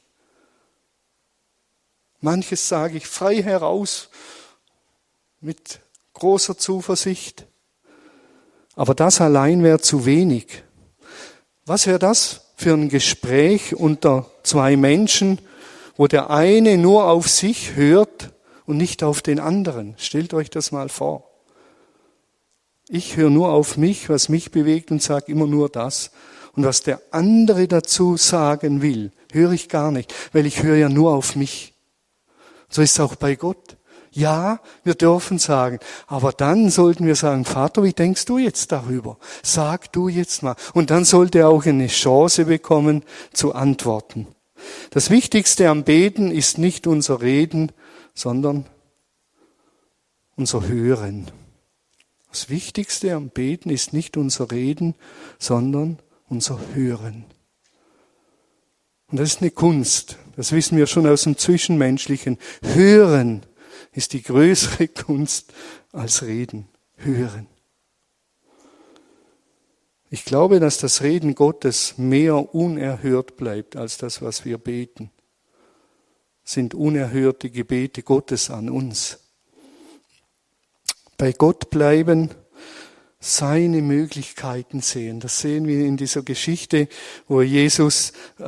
[2.22, 4.10] Manches sage ich frei heraus
[5.42, 5.80] mit
[6.14, 7.48] großer Zuversicht.
[8.76, 10.64] Aber das allein wäre zu wenig.
[11.66, 15.42] Was wäre das für ein Gespräch unter zwei Menschen,
[15.96, 18.36] wo der eine nur auf sich hört
[18.68, 19.96] und nicht auf den anderen?
[19.98, 21.27] Stellt euch das mal vor.
[22.90, 26.12] Ich höre nur auf mich, was mich bewegt und sage immer nur das.
[26.54, 30.90] Und was der andere dazu sagen will, höre ich gar nicht, weil ich höre ja
[30.90, 31.74] nur auf mich.
[32.70, 33.78] So ist es auch bei Gott.
[34.12, 39.18] Ja, wir dürfen sagen, aber dann sollten wir sagen, Vater, wie denkst du jetzt darüber?
[39.44, 40.56] Sag du jetzt mal.
[40.74, 44.26] Und dann sollte er auch eine Chance bekommen zu antworten.
[44.90, 47.72] Das Wichtigste am Beten ist nicht unser Reden,
[48.16, 48.66] sondern
[50.36, 51.28] unser Hören.
[52.38, 54.94] Das Wichtigste am Beten ist nicht unser Reden,
[55.40, 55.98] sondern
[56.30, 57.26] unser Hören.
[59.08, 60.20] Und das ist eine Kunst.
[60.36, 62.38] Das wissen wir schon aus dem Zwischenmenschlichen.
[62.62, 63.44] Hören
[63.92, 65.52] ist die größere Kunst
[65.92, 66.68] als Reden.
[66.98, 67.48] Hören.
[70.12, 75.10] Ich glaube, dass das Reden Gottes mehr unerhört bleibt als das, was wir beten.
[76.44, 79.27] Sind unerhörte Gebete Gottes an uns.
[81.18, 82.32] Bei Gott bleiben,
[83.20, 85.20] seine Möglichkeiten sehen.
[85.20, 86.88] Das sehen wir in dieser Geschichte,
[87.28, 88.44] wo Jesus äh,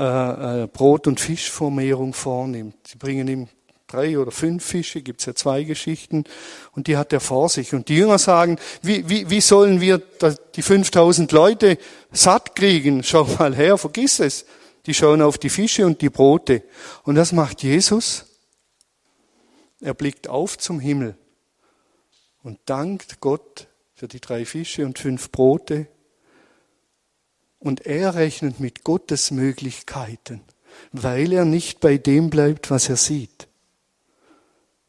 [0.63, 2.75] äh, Brot- und Fischvermehrung vornimmt.
[2.87, 3.47] Sie bringen ihm
[3.87, 6.25] drei oder fünf Fische, gibt's ja zwei Geschichten,
[6.73, 7.73] und die hat er vor sich.
[7.73, 9.97] Und die Jünger sagen, wie, wie, wie sollen wir
[10.55, 11.79] die 5000 Leute
[12.11, 13.01] satt kriegen?
[13.03, 14.45] Schau mal her, vergiss es.
[14.85, 16.63] Die schauen auf die Fische und die Brote.
[17.03, 18.25] Und das macht Jesus.
[19.81, 21.17] Er blickt auf zum Himmel
[22.43, 25.87] und dankt Gott für die drei Fische und fünf Brote.
[27.59, 30.41] Und er rechnet mit Gottes Möglichkeiten,
[30.91, 33.47] weil er nicht bei dem bleibt, was er sieht.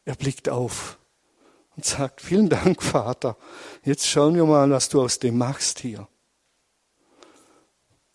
[0.05, 0.97] Er blickt auf
[1.75, 3.37] und sagt, vielen Dank, Vater.
[3.83, 6.07] Jetzt schauen wir mal, was du aus dem machst hier.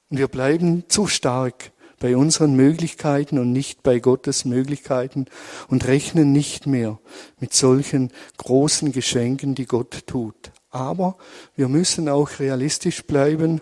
[0.08, 5.26] Und wir bleiben zu stark bei unseren Möglichkeiten und nicht bei Gottes Möglichkeiten
[5.68, 6.98] und rechnen nicht mehr
[7.40, 10.52] mit solchen großen Geschenken, die Gott tut.
[10.70, 11.16] Aber
[11.54, 13.60] wir müssen auch realistisch bleiben.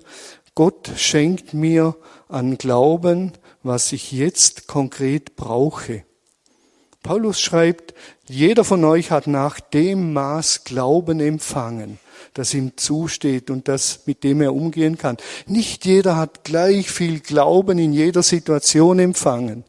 [0.55, 1.97] Gott schenkt mir
[2.29, 6.05] an Glauben, was ich jetzt konkret brauche.
[7.03, 7.95] Paulus schreibt,
[8.27, 11.99] jeder von euch hat nach dem Maß Glauben empfangen,
[12.33, 15.19] das ihm zusteht und das, mit dem er umgehen kann.
[15.47, 19.65] Nicht jeder hat gleich viel Glauben in jeder Situation empfangen.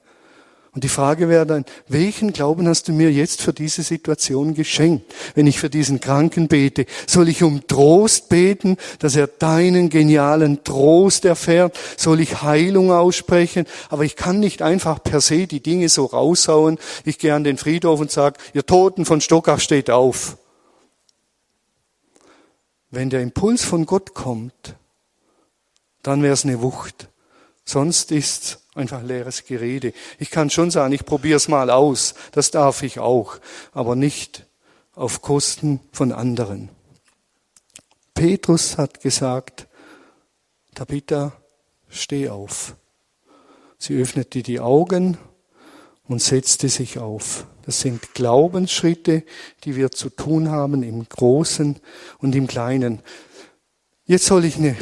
[0.76, 5.06] Und die Frage wäre dann, welchen Glauben hast du mir jetzt für diese Situation geschenkt?
[5.34, 10.66] Wenn ich für diesen Kranken bete, soll ich um Trost beten, dass er deinen genialen
[10.66, 11.80] Trost erfährt?
[11.96, 13.66] Soll ich Heilung aussprechen?
[13.90, 16.78] Aber ich kann nicht einfach per se die Dinge so raushauen.
[17.06, 20.36] Ich gehe an den Friedhof und sage, ihr Toten von Stockach steht auf.
[22.92, 24.76] Wenn der Impuls von Gott kommt,
[26.04, 27.08] dann wäre es eine Wucht.
[27.64, 29.94] Sonst ist einfach leeres Gerede.
[30.20, 32.14] Ich kann schon sagen, ich probiere es mal aus.
[32.34, 33.38] Das darf ich auch,
[33.72, 34.46] aber nicht
[34.94, 36.70] auf Kosten von anderen.
[38.14, 39.68] Petrus hat gesagt,
[40.74, 41.34] Tabitha,
[41.90, 42.76] steh auf.
[43.78, 45.18] Sie öffnete die Augen
[46.08, 47.46] und setzte sich auf.
[47.66, 49.24] Das sind Glaubensschritte,
[49.64, 51.80] die wir zu tun haben im Großen
[52.20, 53.02] und im Kleinen.
[54.06, 54.76] Jetzt soll ich eine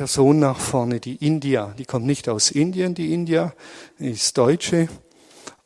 [0.00, 1.74] Person nach vorne, die India.
[1.76, 3.52] Die kommt nicht aus Indien, die India,
[3.98, 4.88] ist Deutsche.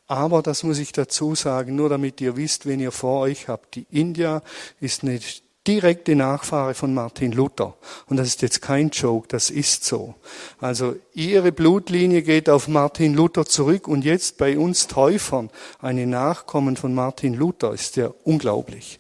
[0.09, 3.77] Aber das muss ich dazu sagen, nur damit ihr wisst, wen ihr vor euch habt.
[3.77, 4.43] Die India
[4.81, 5.21] ist eine
[5.69, 7.77] direkte Nachfahre von Martin Luther.
[8.09, 10.17] Und das ist jetzt kein Joke, das ist so.
[10.59, 16.77] Also ihre Blutlinie geht auf Martin Luther zurück und jetzt bei uns Täufern eine Nachkommen
[16.77, 18.99] von Martin Luther ist ja unglaublich.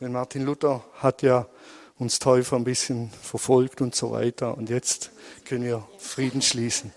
[0.00, 1.48] Denn Martin Luther hat ja
[1.98, 4.56] uns Täufer ein bisschen verfolgt und so weiter.
[4.56, 5.10] Und jetzt
[5.44, 6.92] können wir Frieden schließen.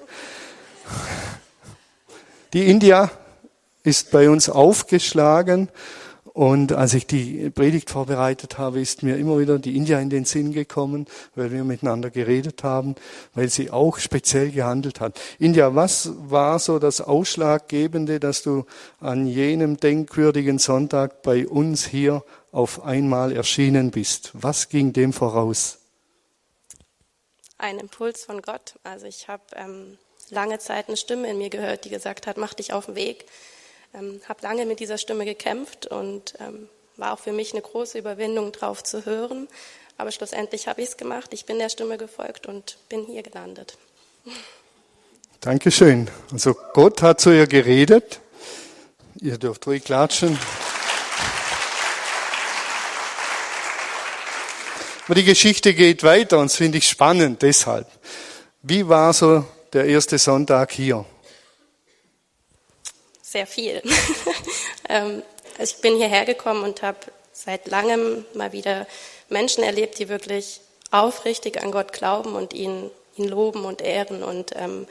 [2.53, 3.11] Die India
[3.83, 5.69] ist bei uns aufgeschlagen
[6.39, 10.25] und als ich die Predigt vorbereitet habe, ist mir immer wieder die India in den
[10.25, 12.95] Sinn gekommen, weil wir miteinander geredet haben,
[13.33, 15.19] weil sie auch speziell gehandelt hat.
[15.37, 18.65] India, was war so das Ausschlaggebende, dass du
[18.99, 24.31] an jenem denkwürdigen Sonntag bei uns hier auf einmal erschienen bist?
[24.33, 25.79] Was ging dem voraus?
[27.57, 28.75] Ein Impuls von Gott.
[28.83, 29.97] Also ich habe ähm,
[30.29, 33.25] lange Zeit eine Stimme in mir gehört, die gesagt hat, mach dich auf den Weg.
[33.93, 37.97] Ähm, habe lange mit dieser Stimme gekämpft und ähm, war auch für mich eine große
[37.97, 39.47] Überwindung, drauf zu hören.
[39.97, 41.33] Aber schlussendlich habe ich es gemacht.
[41.33, 43.77] Ich bin der Stimme gefolgt und bin hier gelandet.
[45.41, 46.09] Dankeschön.
[46.31, 48.19] Also Gott hat zu ihr geredet.
[49.19, 50.37] Ihr dürft ruhig klatschen.
[55.09, 57.87] Aber die Geschichte geht weiter und das finde ich spannend deshalb.
[58.61, 59.43] Wie war so
[59.73, 61.03] der erste Sonntag hier?
[63.23, 63.81] Sehr viel.
[64.87, 65.23] ähm,
[65.57, 66.99] also ich bin hierher gekommen und habe
[67.33, 68.85] seit langem mal wieder
[69.29, 74.51] Menschen erlebt, die wirklich aufrichtig an Gott glauben und ihn, ihn loben und ehren und
[74.57, 74.87] ähm,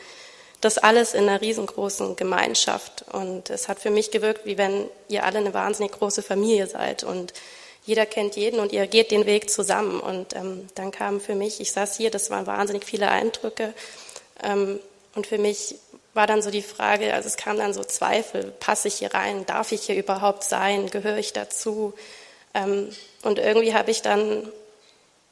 [0.61, 3.05] das alles in einer riesengroßen Gemeinschaft.
[3.13, 7.05] Und es hat für mich gewirkt, wie wenn ihr alle eine wahnsinnig große Familie seid
[7.05, 7.33] und
[7.89, 9.99] jeder kennt jeden und ihr geht den Weg zusammen.
[9.99, 13.73] Und ähm, dann kam für mich, ich saß hier, das waren wahnsinnig viele Eindrücke.
[14.43, 14.79] Ähm,
[15.15, 15.77] und für mich
[16.13, 19.47] war dann so die Frage, also es kam dann so Zweifel, passe ich hier rein,
[19.47, 21.95] darf ich hier überhaupt sein, gehöre ich dazu?
[22.53, 22.91] Ähm,
[23.23, 24.53] und irgendwie habe ich dann,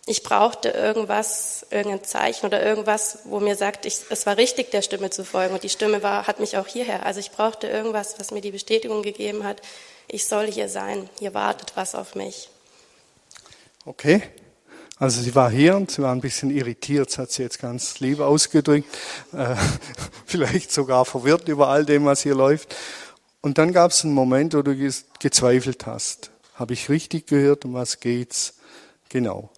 [0.07, 4.81] ich brauchte irgendwas, irgendein Zeichen oder irgendwas, wo mir sagt, ich, es war richtig, der
[4.81, 5.53] Stimme zu folgen.
[5.53, 7.05] Und die Stimme war, hat mich auch hierher.
[7.05, 9.61] Also ich brauchte irgendwas, was mir die Bestätigung gegeben hat,
[10.09, 12.49] ich soll hier sein, hier wartet was auf mich.
[13.85, 14.23] Okay.
[14.99, 18.01] Also sie war hier und sie war ein bisschen irritiert, das hat sie jetzt ganz
[18.01, 18.89] lieb ausgedrückt,
[19.33, 19.55] äh,
[20.27, 22.75] vielleicht sogar verwirrt über all dem, was hier läuft.
[23.43, 24.75] Und dann gab es einen Moment, wo du
[25.21, 26.31] gezweifelt hast.
[26.55, 28.55] Habe ich richtig gehört, um was geht's?
[29.11, 29.51] Genau.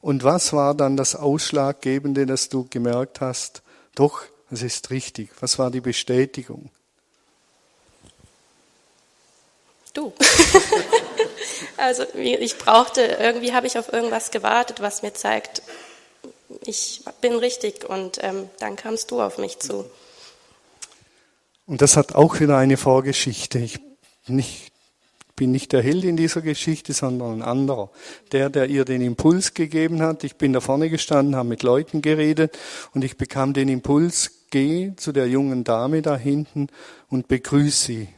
[0.00, 3.62] Und was war dann das Ausschlaggebende, dass du gemerkt hast,
[3.94, 5.30] doch, es ist richtig.
[5.40, 6.70] Was war die Bestätigung?
[9.94, 10.12] Du.
[11.84, 15.62] Also ich brauchte, irgendwie habe ich auf irgendwas gewartet, was mir zeigt,
[16.66, 19.84] ich bin richtig und ähm, dann kamst du auf mich zu.
[21.66, 23.58] Und das hat auch wieder eine Vorgeschichte.
[23.58, 23.80] Ich
[24.26, 24.72] nicht,
[25.36, 27.90] bin nicht der Held in dieser Geschichte, sondern ein anderer.
[28.32, 30.24] Der, der ihr den Impuls gegeben hat.
[30.24, 32.58] Ich bin da vorne gestanden, habe mit Leuten geredet
[32.92, 36.68] und ich bekam den Impuls, geh zu der jungen Dame da hinten
[37.08, 38.08] und begrüße sie.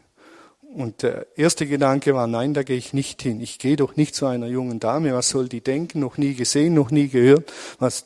[0.77, 3.41] Und der erste Gedanke war, nein, da gehe ich nicht hin.
[3.41, 5.15] Ich gehe doch nicht zu einer jungen Dame.
[5.15, 6.01] Was soll die denken?
[6.01, 7.51] Noch nie gesehen, noch nie gehört.
[7.79, 8.05] Was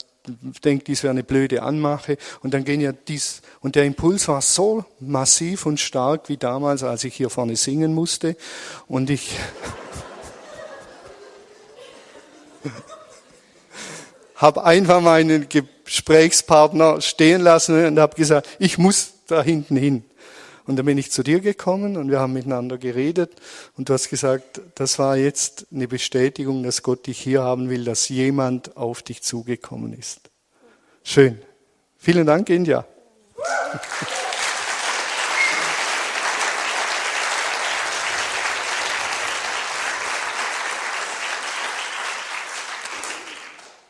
[0.65, 2.17] denkt, dies wäre eine blöde Anmache.
[2.45, 6.85] Und dann gehen ja dies, und der Impuls war so massiv und stark wie damals,
[6.85, 8.37] als ich hier vorne singen musste.
[8.87, 9.37] Und ich,
[14.37, 20.05] habe einfach meinen Gesprächspartner stehen lassen und habe gesagt, ich muss da hinten hin.
[20.71, 23.33] Und dann bin ich zu dir gekommen und wir haben miteinander geredet
[23.77, 27.85] und du hast gesagt, das war jetzt eine Bestätigung, dass Gott dich hier haben will,
[27.85, 30.31] dass jemand auf dich zugekommen ist.
[31.03, 31.43] Schön.
[31.99, 32.87] Vielen Dank, India.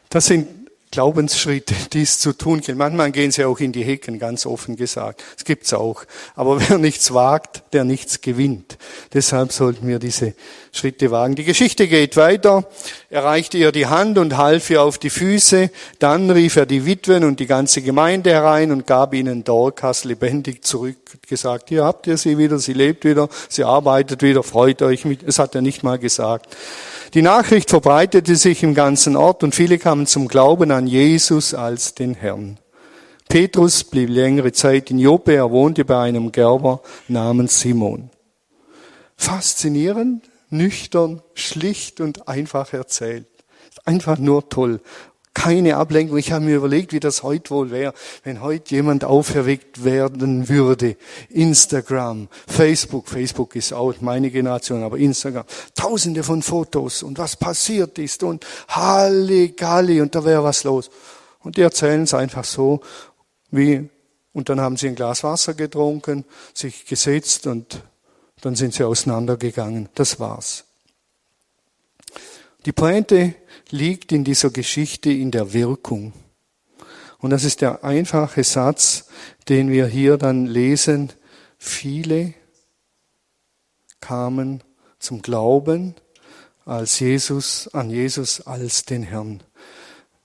[0.09, 0.60] Das sind
[0.93, 2.61] Glaubensschritte, dies zu tun.
[2.75, 5.23] Manchmal gehen sie auch in die Hecken, ganz offen gesagt.
[5.37, 6.03] Das gibt's auch.
[6.35, 8.77] Aber wer nichts wagt, der nichts gewinnt.
[9.15, 10.35] Deshalb sollten wir diese
[10.73, 11.37] Schritte wagen.
[11.37, 12.65] Die Geschichte geht weiter.
[13.09, 15.71] Er reichte ihr die Hand und half ihr auf die Füße.
[16.01, 20.65] Dann rief er die Witwen und die ganze Gemeinde herein und gab ihnen Dorcas lebendig
[20.65, 20.97] zurück.
[21.29, 25.23] Gesagt, hier habt ihr sie wieder, sie lebt wieder, sie arbeitet wieder, freut euch mit.
[25.23, 26.57] Es hat er nicht mal gesagt.
[27.15, 31.95] Die Nachricht verbreitete sich im ganzen Ort und viele kamen zum Glauben an Jesus als
[31.95, 32.59] den Herrn.
[33.29, 38.11] Petrus blieb längere Zeit in Joppe, er wohnte bei einem Gerber namens Simon.
[39.17, 43.27] Faszinierend, nüchtern, schlicht und einfach erzählt.
[43.85, 44.81] Einfach nur toll
[45.35, 46.19] keine Ablenkung.
[46.19, 50.97] Ich habe mir überlegt, wie das heute wohl wäre, wenn heute jemand auferweckt werden würde.
[51.29, 55.45] Instagram, Facebook, Facebook ist out, meine Generation, aber Instagram.
[55.75, 60.91] Tausende von Fotos und was passiert ist und Halligalli und da wäre was los.
[61.41, 62.81] Und die erzählen es einfach so,
[63.51, 63.89] wie,
[64.33, 67.83] und dann haben sie ein Glas Wasser getrunken, sich gesetzt und
[68.41, 69.89] dann sind sie auseinandergegangen.
[69.95, 70.65] Das war's.
[72.67, 73.35] Die Pointe
[73.71, 76.13] liegt in dieser Geschichte in der Wirkung.
[77.19, 79.07] Und das ist der einfache Satz,
[79.49, 81.11] den wir hier dann lesen.
[81.59, 82.35] Viele
[84.01, 84.63] kamen
[84.99, 85.95] zum Glauben
[86.65, 89.43] als Jesus, an Jesus als den Herrn.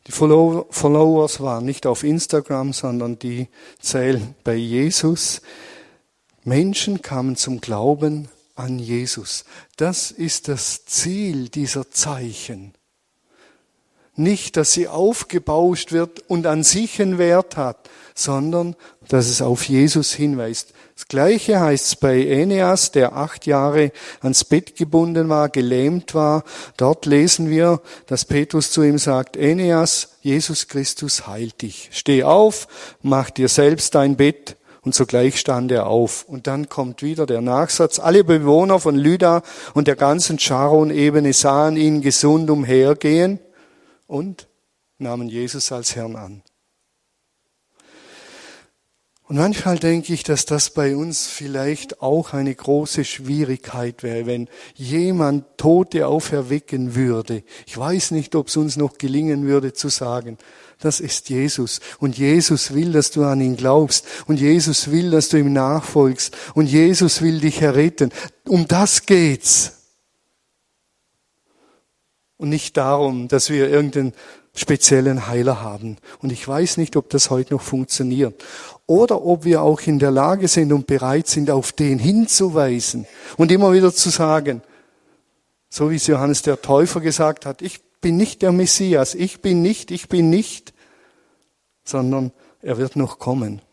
[0.08, 3.48] Die Followers waren nicht auf Instagram, sondern die
[3.80, 5.41] zählen bei Jesus.
[6.43, 9.46] Menschen kamen zum Glauben an Jesus.
[9.78, 12.74] Das ist das Ziel dieser Zeichen.
[14.18, 18.78] Nicht, dass sie aufgebauscht wird und an sich einen Wert hat, sondern
[19.10, 20.74] dass es auf Jesus hinweist.
[20.96, 23.91] Das Gleiche heißt es bei Eneas, der acht Jahre
[24.22, 26.46] ans Bett gebunden war, gelähmt war.
[26.78, 31.89] Dort lesen wir, dass Petrus zu ihm sagt, Eneas, Jesus Christus heilt dich.
[31.91, 32.70] Steh auf,
[33.02, 34.56] mach dir selbst dein Bett.
[34.86, 36.26] Und sogleich stand er auf.
[36.26, 38.00] Und dann kommt wieder der Nachsatz.
[38.00, 39.41] Alle Bewohner von Lyda
[39.74, 43.39] und der ganzen Charon-Ebene sahen ihn gesund umhergehen
[44.06, 44.48] und
[45.00, 46.43] nahmen Jesus als Herrn an.
[49.28, 54.48] Und manchmal denke ich, dass das bei uns vielleicht auch eine große Schwierigkeit wäre, wenn
[54.76, 57.41] jemand Tote auferwecken würde.
[57.65, 60.38] Ich weiß nicht, ob es uns noch gelingen würde zu sagen,
[60.80, 61.80] das ist Jesus.
[62.00, 64.06] Und Jesus will, dass du an ihn glaubst.
[64.28, 66.36] Und Jesus will, dass du ihm nachfolgst.
[66.54, 68.12] Und Jesus will dich erretten.
[68.48, 69.73] Um das geht's.
[72.38, 74.13] Und nicht darum, dass wir irgendeinen
[74.54, 75.98] speziellen Heiler haben.
[76.21, 78.44] Und ich weiß nicht, ob das heute noch funktioniert.
[78.88, 83.06] Oder ob wir auch in der Lage sind und bereit sind, auf den hinzuweisen
[83.38, 84.62] und immer wieder zu sagen,
[85.69, 89.63] so wie es Johannes der Täufer gesagt hat, ich bin nicht der Messias, ich bin
[89.63, 90.75] nicht, ich bin nicht,
[91.83, 92.31] sondern
[92.62, 93.63] er wird noch kommen.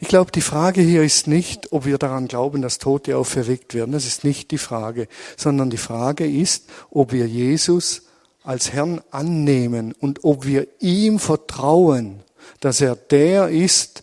[0.00, 3.92] Ich glaube, die Frage hier ist nicht, ob wir daran glauben, dass Tote auferweckt werden.
[3.92, 5.06] Das ist nicht die Frage,
[5.36, 8.02] sondern die Frage ist, ob wir Jesus
[8.42, 12.24] als Herrn annehmen und ob wir ihm vertrauen,
[12.58, 14.01] dass er der ist,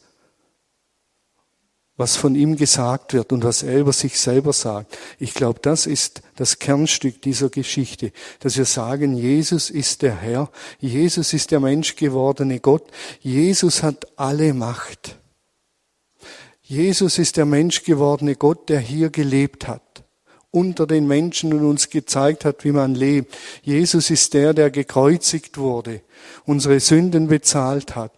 [2.00, 4.97] was von ihm gesagt wird und was er über sich selber sagt.
[5.20, 10.50] Ich glaube, das ist das Kernstück dieser Geschichte, dass wir sagen, Jesus ist der Herr,
[10.80, 12.88] Jesus ist der menschgewordene Gott,
[13.20, 15.18] Jesus hat alle Macht.
[16.62, 19.82] Jesus ist der menschgewordene Gott, der hier gelebt hat
[20.52, 23.38] unter den Menschen und uns gezeigt hat, wie man lebt.
[23.62, 26.02] Jesus ist der, der gekreuzigt wurde,
[26.45, 28.14] unsere Sünden bezahlt hat,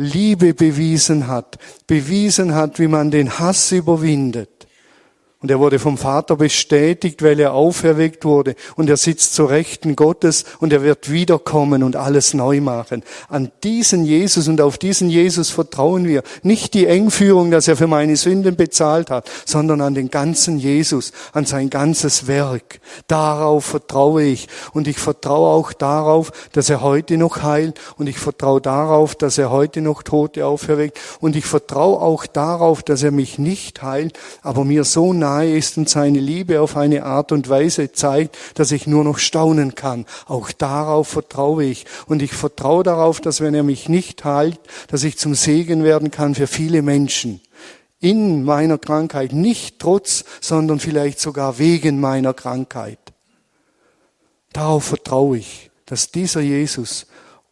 [0.00, 4.66] Liebe bewiesen hat, bewiesen hat, wie man den Hass überwindet.
[5.42, 8.56] Und er wurde vom Vater bestätigt, weil er auferweckt wurde.
[8.76, 13.02] Und er sitzt zur Rechten Gottes und er wird wiederkommen und alles neu machen.
[13.30, 16.24] An diesen Jesus und auf diesen Jesus vertrauen wir.
[16.42, 21.10] Nicht die Engführung, dass er für meine Sünden bezahlt hat, sondern an den ganzen Jesus,
[21.32, 22.78] an sein ganzes Werk.
[23.06, 24.46] Darauf vertraue ich.
[24.74, 27.80] Und ich vertraue auch darauf, dass er heute noch heilt.
[27.96, 31.00] Und ich vertraue darauf, dass er heute noch Tote auferweckt.
[31.18, 35.56] Und ich vertraue auch darauf, dass er mich nicht heilt, aber mir so nah nahe
[35.56, 39.74] ist und seine Liebe auf eine Art und Weise zeigt, dass ich nur noch staunen
[39.74, 40.06] kann.
[40.26, 41.86] Auch darauf vertraue ich.
[42.06, 44.58] Und ich vertraue darauf, dass wenn er mich nicht heilt,
[44.88, 47.40] dass ich zum Segen werden kann für viele Menschen.
[48.00, 52.98] In meiner Krankheit, nicht trotz, sondern vielleicht sogar wegen meiner Krankheit.
[54.52, 57.06] Darauf vertraue ich, dass dieser Jesus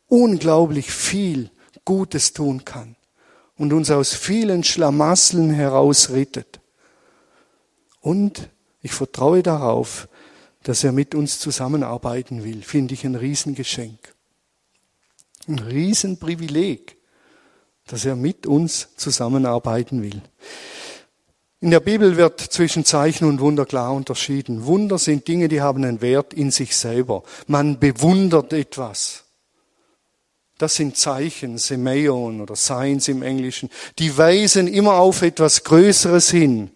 [0.09, 1.51] unglaublich viel
[1.85, 2.97] Gutes tun kann
[3.57, 6.58] und uns aus vielen Schlamasseln herausrettet.
[8.01, 8.51] Und
[8.82, 10.09] ich vertraue darauf,
[10.62, 12.62] dass er mit uns zusammenarbeiten will.
[12.62, 14.14] Finde ich ein Riesengeschenk.
[15.46, 16.96] Ein Riesenprivileg,
[17.86, 20.20] dass er mit uns zusammenarbeiten will.
[21.61, 24.66] In der Bibel wird zwischen Zeichen und Wunder klar unterschieden.
[24.66, 27.24] Wunder sind Dinge, die haben einen Wert in sich selber.
[27.46, 29.24] Man bewundert etwas.
[30.57, 33.70] Das sind Zeichen, Semeion oder Signs im Englischen.
[33.99, 36.70] Die weisen immer auf etwas Größeres hin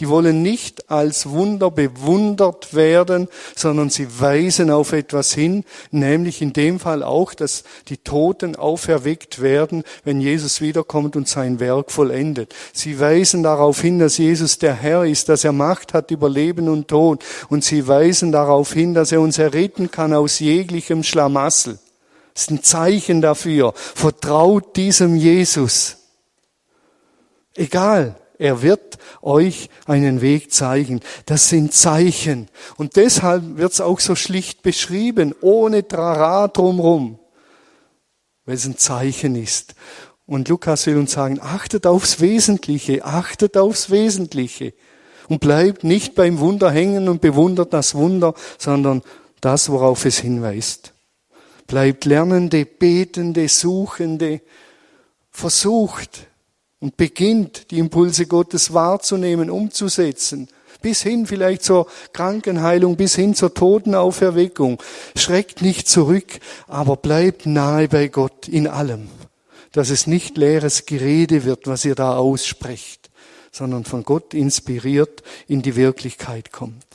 [0.00, 6.52] die wollen nicht als Wunder bewundert werden, sondern sie weisen auf etwas hin, nämlich in
[6.52, 12.54] dem Fall auch, dass die Toten auferweckt werden, wenn Jesus wiederkommt und sein Werk vollendet.
[12.72, 16.68] Sie weisen darauf hin, dass Jesus der Herr ist, dass er Macht hat über Leben
[16.68, 17.24] und Tod.
[17.48, 21.78] Und sie weisen darauf hin, dass er uns erretten kann aus jeglichem Schlamassel.
[22.34, 23.72] Das ist ein Zeichen dafür.
[23.74, 25.96] Vertraut diesem Jesus.
[27.54, 31.00] Egal, er wird euch einen Weg zeigen.
[31.24, 32.48] Das sind Zeichen.
[32.76, 37.18] Und deshalb wird es auch so schlicht beschrieben, ohne Trara drumrum,
[38.44, 39.74] weil es ein Zeichen ist.
[40.26, 44.74] Und Lukas will uns sagen, achtet aufs Wesentliche, achtet aufs Wesentliche.
[45.28, 49.02] Und bleibt nicht beim Wunder hängen und bewundert das Wunder, sondern
[49.40, 50.92] das, worauf es hinweist.
[51.66, 54.40] Bleibt Lernende, Betende, Suchende,
[55.30, 56.28] versucht
[56.86, 60.46] und beginnt, die Impulse Gottes wahrzunehmen, umzusetzen,
[60.82, 64.80] bis hin vielleicht zur Krankenheilung, bis hin zur Totenauferweckung.
[65.16, 69.08] Schreckt nicht zurück, aber bleibt nahe bei Gott in allem,
[69.72, 73.10] dass es nicht leeres Gerede wird, was ihr da aussprecht,
[73.50, 76.86] sondern von Gott inspiriert in die Wirklichkeit kommt.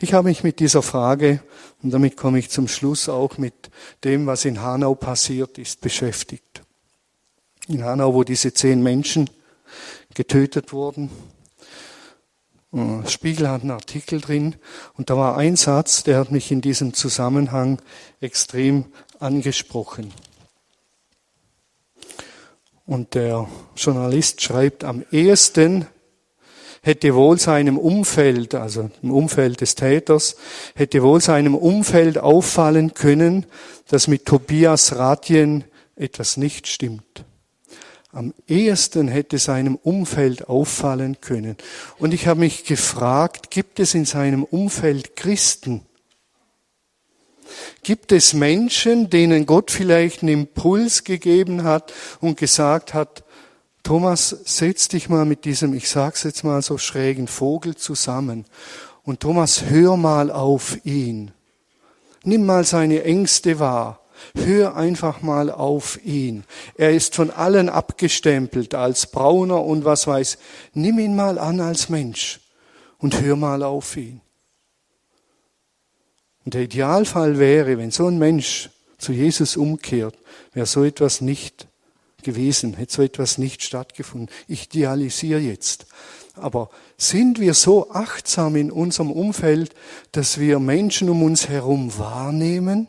[0.00, 1.44] Ich habe mich mit dieser Frage,
[1.80, 3.70] und damit komme ich zum Schluss auch mit
[4.02, 6.47] dem, was in Hanau passiert ist, beschäftigt
[7.68, 9.28] in Hanau, wo diese zehn Menschen
[10.14, 11.10] getötet wurden.
[12.72, 14.56] Äh, Spiegel hat einen Artikel drin
[14.94, 17.80] und da war ein Satz, der hat mich in diesem Zusammenhang
[18.20, 18.86] extrem
[19.18, 20.12] angesprochen.
[22.86, 25.86] Und der Journalist schreibt, am ehesten
[26.80, 30.36] hätte wohl seinem Umfeld, also im Umfeld des Täters,
[30.74, 33.44] hätte wohl seinem Umfeld auffallen können,
[33.88, 35.64] dass mit Tobias Ratjen
[35.96, 37.24] etwas nicht stimmt
[38.12, 41.56] am ehesten hätte seinem Umfeld auffallen können.
[41.98, 45.82] Und ich habe mich gefragt, gibt es in seinem Umfeld Christen?
[47.82, 53.24] Gibt es Menschen, denen Gott vielleicht einen Impuls gegeben hat und gesagt hat,
[53.82, 58.44] Thomas, setz dich mal mit diesem, ich sag's jetzt mal so schrägen Vogel zusammen.
[59.02, 61.30] Und Thomas, hör mal auf ihn.
[62.24, 64.00] Nimm mal seine Ängste wahr.
[64.34, 66.44] Hör einfach mal auf ihn.
[66.76, 70.38] Er ist von allen abgestempelt als Brauner und was weiß.
[70.74, 72.40] Nimm ihn mal an als Mensch
[72.98, 74.20] und hör mal auf ihn.
[76.44, 80.16] Und der Idealfall wäre, wenn so ein Mensch zu Jesus umkehrt,
[80.52, 81.66] wäre so etwas nicht
[82.22, 84.28] gewesen, hätte so etwas nicht stattgefunden.
[84.48, 85.86] Ich idealisiere jetzt.
[86.34, 89.74] Aber sind wir so achtsam in unserem Umfeld,
[90.12, 92.88] dass wir Menschen um uns herum wahrnehmen?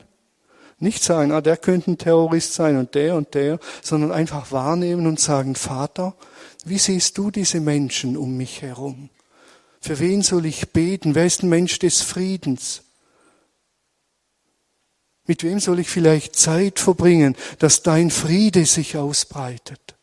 [0.80, 5.08] Nicht sagen, ah, der könnte ein Terrorist sein und der und der, sondern einfach wahrnehmen
[5.08, 6.16] und sagen, Vater,
[6.64, 9.10] wie siehst du diese Menschen um mich herum?
[9.82, 11.16] Für wen soll ich beten?
[11.16, 12.84] Wer ist ein Mensch des Friedens?
[15.26, 19.96] Mit wem soll ich vielleicht Zeit verbringen, dass dein Friede sich ausbreitet?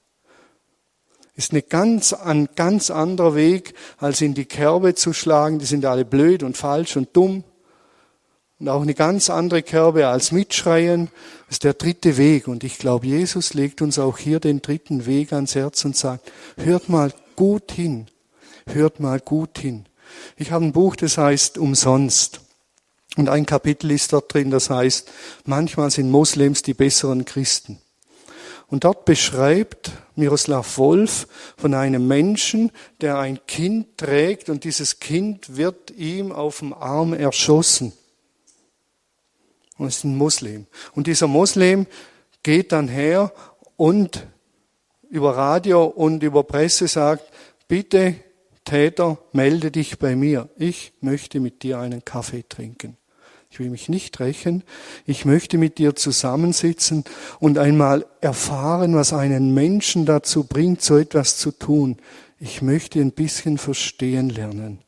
[1.34, 5.58] Ist eine ganz, ein ganz anderer Weg, als in die Kerbe zu schlagen.
[5.58, 7.44] Die sind alle blöd und falsch und dumm.
[8.58, 11.10] Und auch eine ganz andere Kerbe als mitschreien.
[11.50, 12.48] Ist der dritte Weg.
[12.48, 16.32] Und ich glaube, Jesus legt uns auch hier den dritten Weg ans Herz und sagt,
[16.56, 18.06] hört mal gut hin.
[18.68, 19.86] Hört mal gut hin.
[20.36, 22.40] Ich habe ein Buch, das heißt Umsonst.
[23.16, 25.10] Und ein Kapitel ist dort drin, das heißt,
[25.44, 27.78] manchmal sind Moslems die besseren Christen.
[28.68, 35.56] Und dort beschreibt Miroslav Wolf von einem Menschen, der ein Kind trägt und dieses Kind
[35.56, 37.92] wird ihm auf dem Arm erschossen.
[39.78, 40.66] Und ist ein Moslem.
[40.94, 41.86] Und dieser Moslem
[42.42, 43.32] geht dann her
[43.76, 44.26] und
[45.10, 47.24] über Radio und über Presse sagt,
[47.68, 48.16] bitte
[48.64, 50.48] Täter, melde dich bei mir.
[50.56, 52.96] Ich möchte mit dir einen Kaffee trinken.
[53.48, 54.64] Ich will mich nicht rächen.
[55.06, 57.04] Ich möchte mit dir zusammensitzen
[57.38, 61.96] und einmal erfahren, was einen Menschen dazu bringt, so etwas zu tun.
[62.38, 64.80] Ich möchte ein bisschen verstehen lernen.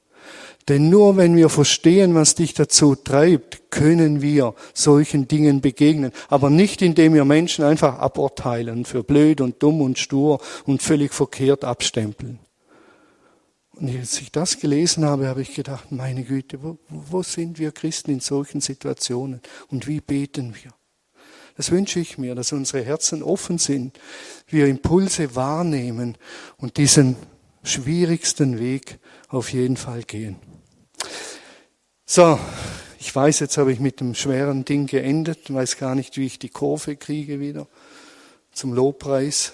[0.68, 6.12] Denn nur wenn wir verstehen, was dich dazu treibt, können wir solchen Dingen begegnen.
[6.28, 11.14] Aber nicht indem wir Menschen einfach aburteilen, für blöd und dumm und stur und völlig
[11.14, 12.38] verkehrt abstempeln.
[13.72, 17.72] Und als ich das gelesen habe, habe ich gedacht, meine Güte, wo, wo sind wir
[17.72, 20.72] Christen in solchen Situationen und wie beten wir?
[21.56, 23.98] Das wünsche ich mir, dass unsere Herzen offen sind,
[24.48, 26.18] wir Impulse wahrnehmen
[26.56, 27.16] und diesen
[27.62, 28.98] schwierigsten Weg
[29.28, 30.36] auf jeden Fall gehen.
[32.10, 32.40] So,
[32.98, 36.38] ich weiß, jetzt habe ich mit dem schweren Ding geendet, weiß gar nicht, wie ich
[36.38, 37.66] die Kurve kriege wieder
[38.50, 39.52] zum Lobpreis.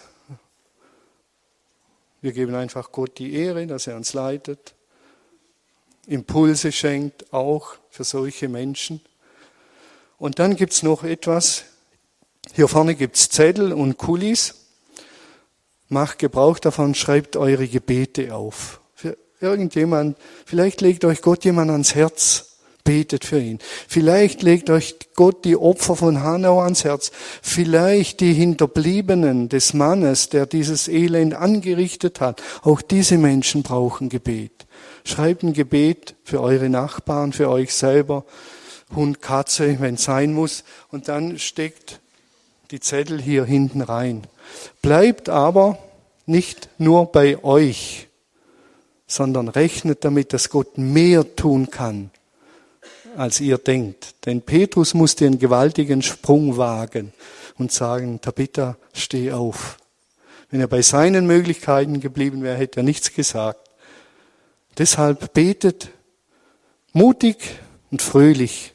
[2.21, 4.77] Wir geben einfach Gott die Ehre, dass er uns leitet,
[6.07, 9.01] Impulse schenkt, auch für solche Menschen.
[10.17, 11.65] Und dann gibt's noch etwas.
[12.53, 14.69] Hier vorne gibt's Zettel und Kulis.
[15.89, 18.81] Macht Gebrauch davon, schreibt eure Gebete auf.
[19.45, 20.17] Irgendjemand,
[20.47, 23.59] vielleicht legt euch Gott jemand ans Herz betet für ihn.
[23.89, 27.11] Vielleicht legt euch Gott die Opfer von Hanau ans Herz.
[27.43, 32.43] Vielleicht die Hinterbliebenen des Mannes, der dieses Elend angerichtet hat.
[32.63, 34.67] Auch diese Menschen brauchen Gebet.
[35.05, 38.25] Schreibt ein Gebet für eure Nachbarn, für euch selber.
[38.95, 40.65] Hund, Katze, wenn es sein muss.
[40.91, 42.01] Und dann steckt
[42.71, 44.23] die Zettel hier hinten rein.
[44.83, 45.79] Bleibt aber
[46.27, 48.09] nicht nur bei euch,
[49.15, 52.11] sondern rechnet damit, dass Gott mehr tun kann
[53.17, 54.27] als ihr denkt.
[54.27, 57.13] Denn Petrus musste einen gewaltigen Sprung wagen
[57.57, 59.77] und sagen, Tabitha, steh auf.
[60.51, 63.71] Wenn er bei seinen Möglichkeiten geblieben wäre, hätte er nichts gesagt.
[64.79, 65.91] Deshalb betet
[66.93, 67.61] mutig
[67.93, 68.75] und fröhlich.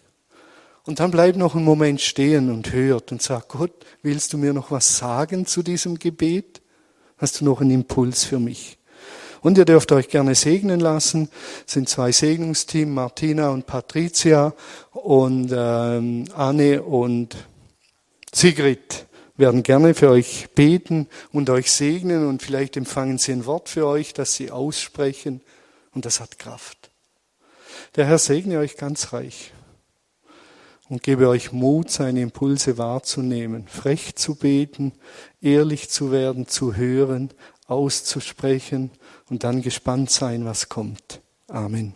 [0.86, 4.54] Und dann bleibt noch einen Moment stehen und hört und sagt, Gott, willst du mir
[4.54, 6.62] noch was sagen zu diesem Gebet?
[7.18, 8.79] Hast du noch einen Impuls für mich?
[9.42, 11.30] Und ihr dürft euch gerne segnen lassen.
[11.66, 14.54] Es sind zwei Segnungsteam, Martina und Patricia
[14.92, 17.36] und ähm, Anne und
[18.34, 19.06] Sigrid
[19.38, 23.88] werden gerne für euch beten und euch segnen und vielleicht empfangen sie ein Wort für
[23.88, 25.42] euch, das sie aussprechen
[25.94, 26.92] und das hat Kraft.
[27.96, 29.54] Der Herr segne euch ganz reich
[30.90, 34.92] und gebe euch Mut, seine Impulse wahrzunehmen, frech zu beten,
[35.42, 37.30] ehrlich zu werden, zu hören,
[37.70, 38.92] auszusprechen
[39.30, 41.22] und dann gespannt sein, was kommt.
[41.48, 41.94] Amen.